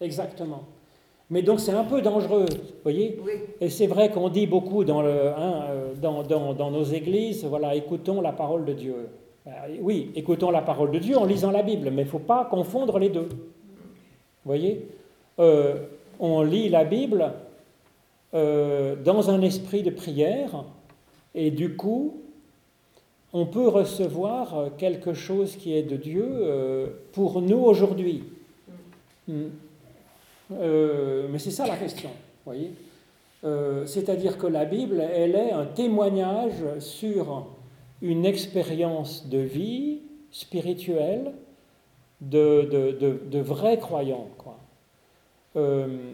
[0.00, 0.64] Exactement.
[1.28, 3.18] Mais donc c'est un peu dangereux, vous voyez
[3.60, 7.44] Et c'est vrai qu'on dit beaucoup dans, le, hein, euh, dans, dans, dans, nos églises,
[7.44, 9.08] voilà, écoutons la parole de Dieu.
[9.46, 9.50] Euh,
[9.80, 12.44] oui, écoutons la parole de Dieu en lisant la Bible, mais il ne faut pas
[12.44, 13.28] confondre les deux.
[13.28, 14.86] Vous voyez
[15.40, 15.74] euh,
[16.20, 17.32] On lit la Bible
[18.32, 20.64] dans un esprit de prière,
[21.34, 22.20] et du coup,
[23.32, 28.24] on peut recevoir quelque chose qui est de Dieu pour nous aujourd'hui.
[29.26, 29.46] Mm.
[30.52, 32.10] Euh, mais c'est ça la question,
[32.44, 32.70] voyez.
[33.44, 37.46] Euh, c'est-à-dire que la Bible, elle est un témoignage sur
[38.02, 41.32] une expérience de vie spirituelle
[42.20, 44.28] de, de, de, vrais croyants.
[44.38, 44.56] Quoi.
[45.56, 46.12] Euh,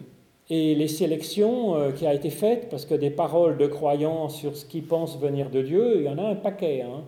[0.49, 4.65] et les sélections qui a été faites, parce que des paroles de croyants sur ce
[4.65, 6.81] qu'ils pensent venir de Dieu, il y en a un paquet.
[6.81, 7.01] Hein.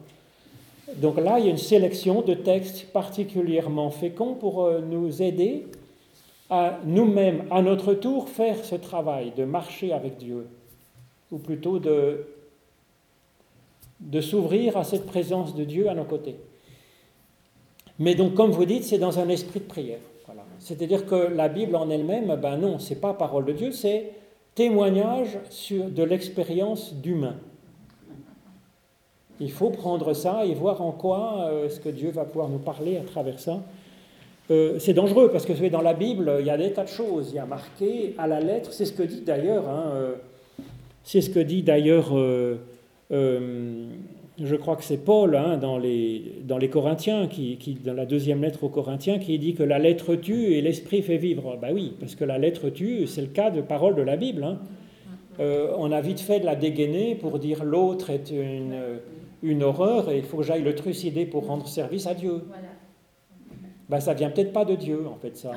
[0.96, 5.66] Donc là, il y a une sélection de textes particulièrement féconds pour nous aider
[6.50, 10.48] à nous-mêmes, à notre tour, faire ce travail de marcher avec Dieu,
[11.32, 12.28] ou plutôt de,
[14.00, 16.36] de s'ouvrir à cette présence de Dieu à nos côtés.
[17.98, 20.00] Mais donc, comme vous dites, c'est dans un esprit de prière.
[20.60, 24.12] C'est-à-dire que la Bible en elle-même, ben non, c'est pas parole de Dieu, c'est
[24.56, 25.38] témoignage
[25.70, 27.36] de l'expérience d'humain.
[29.40, 32.58] Il faut prendre ça et voir en quoi euh, est-ce que Dieu va pouvoir nous
[32.58, 33.62] parler à travers ça.
[34.52, 36.90] Euh, c'est dangereux parce que vous dans la Bible, il y a des tas de
[36.90, 37.30] choses.
[37.32, 40.16] Il y a marqué à la lettre, c'est ce que dit d'ailleurs, hein, euh,
[41.04, 42.14] c'est ce que dit d'ailleurs
[44.44, 48.42] je crois que c'est Paul hein, dans, les, dans les Corinthiens, qui, dans la deuxième
[48.42, 51.58] lettre aux Corinthiens, qui dit que la lettre tue et l'esprit fait vivre.
[51.62, 54.44] Ben oui, parce que la lettre tue, c'est le cas de parole de la Bible.
[54.44, 54.60] Hein.
[55.40, 58.76] Euh, on a vite fait de la dégainer pour dire l'autre est une,
[59.44, 62.42] une horreur et il faut que j'aille le trucider pour rendre service à Dieu.
[63.90, 65.52] Ben, ça vient peut-être pas de Dieu, en fait, ça.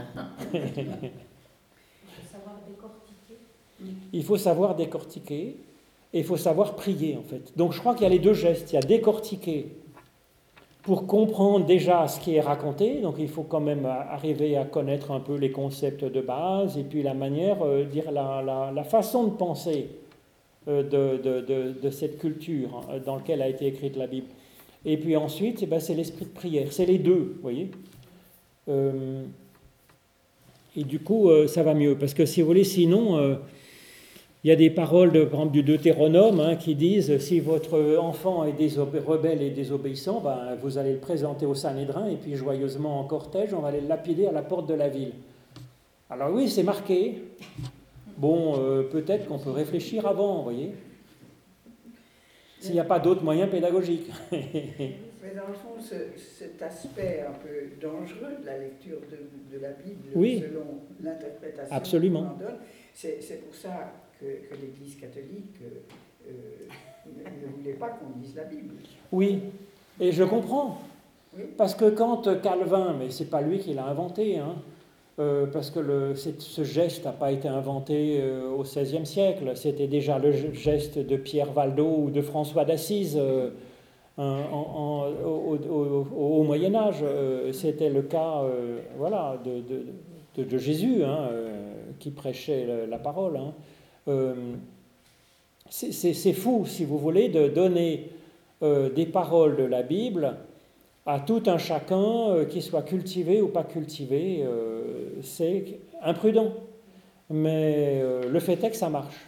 [0.52, 3.38] il faut savoir décortiquer.
[4.12, 5.56] Il faut savoir décortiquer.
[6.12, 7.56] Et il faut savoir prier, en fait.
[7.56, 8.72] Donc je crois qu'il y a les deux gestes.
[8.72, 9.76] Il y a décortiquer
[10.82, 13.02] pour comprendre déjà ce qui est raconté.
[13.02, 16.82] Donc il faut quand même arriver à connaître un peu les concepts de base et
[16.82, 19.90] puis la manière, euh, dire la, la, façon de penser
[20.66, 24.28] euh, de, de, de, cette culture hein, dans laquelle a été écrite la Bible.
[24.86, 26.68] Et puis ensuite, eh ben, c'est l'esprit de prière.
[26.72, 27.70] C'est les deux, vous voyez.
[28.68, 29.22] Euh,
[30.76, 31.96] et du coup, ça va mieux.
[31.96, 33.38] Parce que si vous voulez, sinon
[34.44, 38.54] il y a des paroles de, du Deutéronome hein, qui disent si votre enfant est
[39.04, 43.52] rebelle et désobéissant, ben, vous allez le présenter au Sanhédrin et puis joyeusement en cortège,
[43.52, 45.12] on va aller le lapider à la porte de la ville.
[46.08, 47.24] Alors oui, c'est marqué.
[48.16, 50.72] Bon, euh, peut-être qu'on peut réfléchir avant, vous voyez.
[52.60, 54.10] S'il n'y a pas d'autres moyens pédagogiques.
[55.22, 60.10] Mais dans le fond, cet aspect un peu dangereux de la lecture de, la Bible,
[60.14, 62.58] selon l'interprétation qu'on en donne,
[62.94, 64.26] c'est pour ça que,
[64.60, 66.30] l'Église catholique euh,
[67.06, 68.74] ne voulait pas qu'on lise la Bible.
[69.12, 69.40] Oui,
[70.00, 70.78] et je comprends.
[71.56, 74.56] Parce que quand Calvin, mais c'est pas lui qui l'a inventé, hein,
[75.18, 79.88] euh, parce que le, ce geste n'a pas été inventé euh, au XVIe siècle, c'était
[79.88, 83.18] déjà le geste de Pierre Valdo ou de François d'Assise
[84.18, 87.04] en, au, Moyen Âge.
[87.52, 88.42] c'était le cas
[88.96, 91.28] voilà, de, Jésus hein,
[91.98, 93.36] qui prêchait la, parole.
[93.36, 93.54] Hein.
[94.08, 94.34] Euh,
[95.70, 98.10] c'est fou, si vous voulez, de donner
[98.62, 100.36] euh, des paroles de la Bible
[101.04, 104.44] à tout un chacun, euh, qui soit cultivé ou pas cultivé.
[105.22, 106.52] c'est imprudent.
[107.30, 109.26] Mais le fait est que ça marche.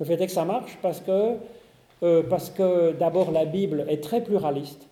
[0.00, 1.34] Le fait est que ça marche parce que,
[2.00, 4.88] parce que d'abord la Bible est très pluraliste.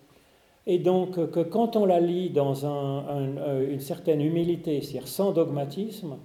[0.67, 6.15] Et donc que quand on la lit dans une certaine humilité, c'est-à-dire sans dogmatisme,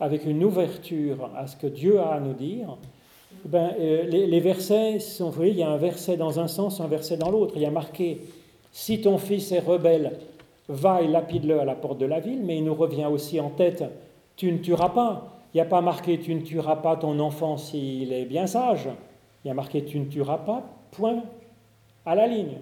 [0.00, 2.76] avec une ouverture à ce que Dieu a à nous dire,
[3.44, 6.80] ben, euh, les, versets sont, vous voyez, il y a un verset dans un sens,
[6.80, 7.52] un verset dans l'autre.
[7.56, 8.20] Il y a marqué
[8.72, 10.18] Si ton fils est rebelle,
[10.68, 13.50] va et lapide-le à la porte de la ville, mais il nous revient aussi en
[13.50, 13.84] tête
[14.36, 15.36] Tu ne tueras pas.
[15.52, 18.88] Il n'y a pas marqué Tu ne tueras pas ton enfant s'il est bien sage.
[19.44, 21.22] Il y a marqué Tu ne tueras pas, point,
[22.04, 22.58] à la ligne.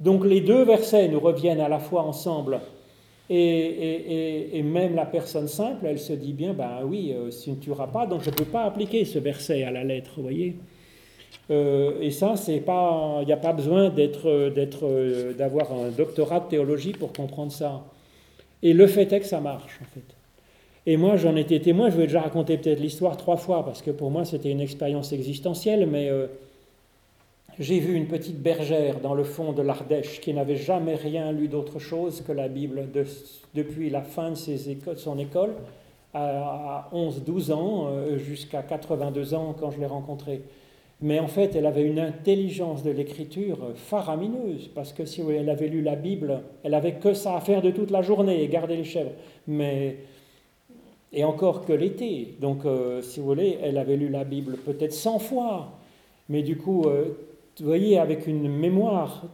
[0.00, 2.60] Donc les deux versets nous reviennent à la fois ensemble
[3.30, 7.86] et, même la personne simple, elle se dit bien, ben oui, euh, tu ne tueras
[7.86, 10.56] pas, donc je ne peux pas appliquer ce verset à la lettre, vous voyez.
[11.50, 17.12] Euh, et ça, il n'y a pas besoin euh, d'avoir un doctorat de théologie pour
[17.12, 17.84] comprendre ça.
[18.62, 20.13] Et le fait est que ça marche, en fait.
[20.86, 23.90] Et moi, j'en étais témoin, je vais déjà raconter peut-être l'histoire trois fois, parce que
[23.90, 26.10] pour moi, c'était une expérience existentielle, mais
[27.58, 31.46] j'ai vu une petite bergère dans le fond de l'Ardèche qui n'avait jamais rien lu
[31.46, 32.88] d'autre chose que la Bible
[33.54, 35.54] depuis la fin de son école,
[36.12, 40.42] à 11-12 ans, euh, jusqu'à 82 ans quand je l'ai rencontrée.
[41.00, 45.66] Mais en fait, elle avait une intelligence de l'écriture faramineuse, parce que si elle avait
[45.66, 48.84] lu la Bible, elle avait que ça à faire de toute la journée garder les
[48.84, 49.10] chèvres.
[49.48, 49.96] Mais
[51.14, 52.36] et encore que l'été.
[52.40, 55.72] Donc, euh, si vous voulez, elle avait lu la Bible peut-être 100 fois.
[56.28, 57.04] Mais du coup, euh,
[57.58, 59.24] vous voyez, avec une mémoire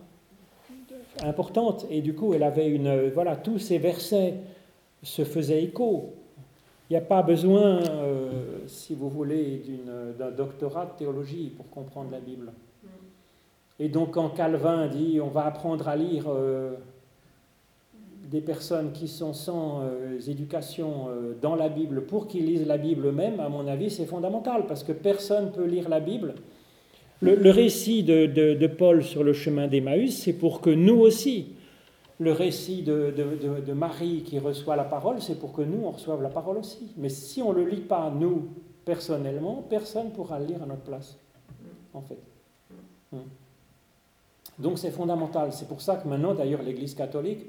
[1.23, 3.09] importante, et du coup, elle avait une.
[3.09, 4.35] Voilà, tous ces versets
[5.03, 6.15] se faisaient écho.
[6.89, 9.63] Il n'y a pas besoin, euh, si vous voulez,
[10.19, 12.53] d'un doctorat de théologie pour comprendre la Bible.
[13.79, 16.75] Et donc, quand Calvin dit on va apprendre à lire euh,
[18.31, 19.83] des personnes qui sont sans
[20.29, 21.09] éducation
[21.43, 24.85] dans la Bible pour qu'ils lisent la Bible eux-mêmes, à mon avis, c'est fondamental, parce
[24.85, 26.35] que personne ne peut lire la Bible.
[27.23, 31.53] Le, récit de, de, Paul sur le chemin d'Emmaüs, c'est pour que nous aussi,
[32.19, 33.13] le récit de,
[33.67, 36.93] de, Marie qui reçoit la parole, c'est pour que nous, on reçoive la parole aussi.
[36.97, 38.49] Mais si on ne le lit pas, nous,
[38.87, 41.19] personnellement, personne ne pourra le lire à notre place,
[41.93, 42.19] en fait.
[43.13, 43.19] Hmm.
[44.59, 45.53] Donc c'est fondamental.
[45.53, 47.47] C'est pour ça que maintenant, d'ailleurs, l'Église catholique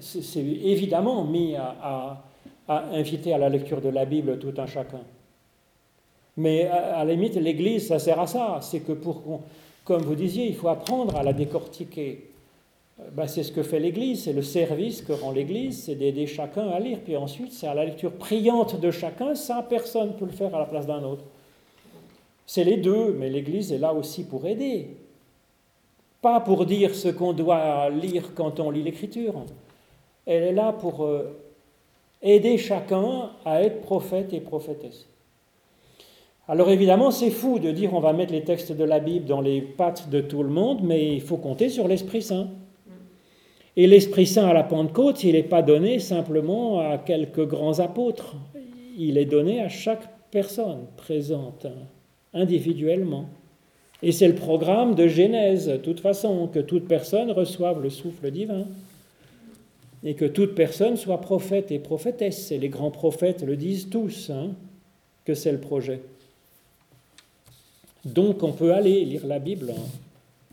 [0.00, 2.22] c'est évidemment mis à,
[2.68, 5.02] inviter à la lecture de la Bible tout un chacun.
[6.36, 8.58] Mais à, la limite, l'Église, ça sert à ça.
[8.60, 9.40] C'est que pour,
[9.84, 12.30] comme vous disiez, il faut apprendre à la décortiquer.
[13.12, 16.68] Ben, c'est ce que fait l'Église, c'est le service que rend l'Église, c'est d'aider chacun
[16.68, 16.98] à lire.
[17.04, 20.54] Puis ensuite, c'est à la lecture priante de chacun, ça, personne ne peut le faire
[20.54, 21.24] à la place d'un autre.
[22.46, 24.96] C'est les deux, mais l'Église est là aussi pour aider.
[26.22, 29.34] Pas pour dire ce qu'on doit lire quand on lit l'Écriture
[30.26, 31.36] elle est là pour euh,
[32.22, 35.06] aider chacun à être prophète et prophétesse.
[36.48, 39.40] Alors évidemment, c'est fou de dire on va mettre les textes de la Bible dans
[39.40, 42.48] les pattes de tout le monde, mais il faut compter sur l'Esprit Saint.
[43.76, 48.36] Et l'Esprit Saint à la Pentecôte, il n'est pas donné simplement à quelques grands apôtres,
[48.96, 51.66] il est donné à chaque personne présente,
[52.32, 53.26] individuellement.
[54.02, 58.30] Et c'est le programme de Genèse, de toute façon, que toute personne reçoive le souffle
[58.30, 58.66] divin
[60.06, 62.52] et que toute personne soit prophète et prophétesse.
[62.52, 64.52] Et les grands prophètes le disent tous, hein,
[65.24, 66.00] que c'est le projet.
[68.04, 69.82] Donc on peut aller lire la Bible, hein,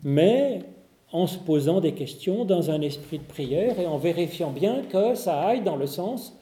[0.03, 0.63] mais
[1.11, 5.13] en se posant des questions dans un esprit de prière et en vérifiant bien que
[5.13, 6.33] ça aille dans le sens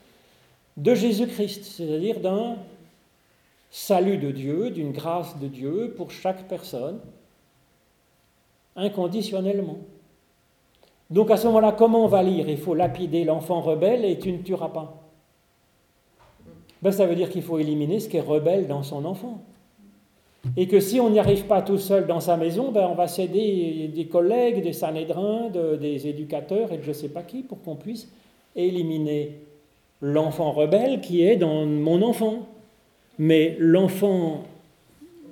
[0.78, 2.56] de Jésus-Christ, c'est-à-dire d'un
[3.72, 7.02] salut de Dieu, d'une grâce de Dieu pour chaque personne,
[8.78, 9.80] inconditionnellement.
[11.12, 12.48] Donc à ce moment-là, comment on va lire?
[12.50, 14.98] Il faut lapider l'enfant rebelle et tu ne tueras pas.
[16.82, 19.42] Ben, ça veut dire qu'il faut éliminer ce qui est rebelle dans son enfant.
[20.58, 23.08] Et que si on n'y arrive pas tout seul dans sa maison, ben, on va
[23.08, 27.62] s'aider des collègues, des sanédrins, des éducateurs et de je ne sais pas qui pour
[27.62, 28.10] qu'on puisse
[28.56, 29.38] éliminer
[30.02, 32.48] l'enfant rebelle qui est dans mon enfant.
[33.20, 34.44] Mais l'enfant,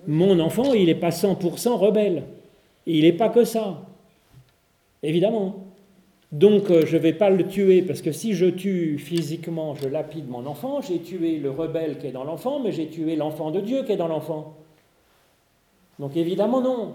[0.06, 2.24] mon enfant, il n'est pas 100% rebelle.
[2.86, 3.82] Il n'est pas que ça.
[5.02, 5.69] Évidemment.
[6.32, 9.88] Donc euh, je ne vais pas le tuer parce que si je tue physiquement, je
[9.88, 13.50] lapide mon enfant, j'ai tué le rebelle qui est dans l'enfant, mais j'ai tué l'enfant
[13.50, 14.56] de Dieu qui est dans l'enfant.
[15.98, 16.94] Donc évidemment non.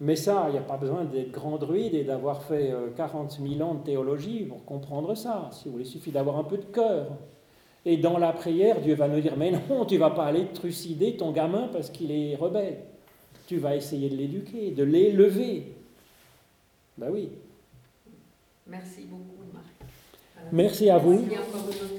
[0.00, 3.48] Mais ça, il n'y a pas besoin d'être grand druide et d'avoir fait 40 euh,
[3.56, 5.50] 000 ans de théologie pour comprendre ça.
[5.52, 7.06] Si vous voulez, il suffit d'avoir un peu de cœur.
[7.84, 11.16] Et dans la prière, Dieu va nous dire, mais non, tu vas pas aller trucider
[11.16, 12.78] ton gamin parce qu'il est rebelle.
[13.46, 15.72] Tu vas essayer de l'éduquer, de l'élever.
[16.96, 17.30] Ben oui.
[18.68, 19.64] Merci beaucoup, Marc.
[20.52, 21.24] Merci à vous.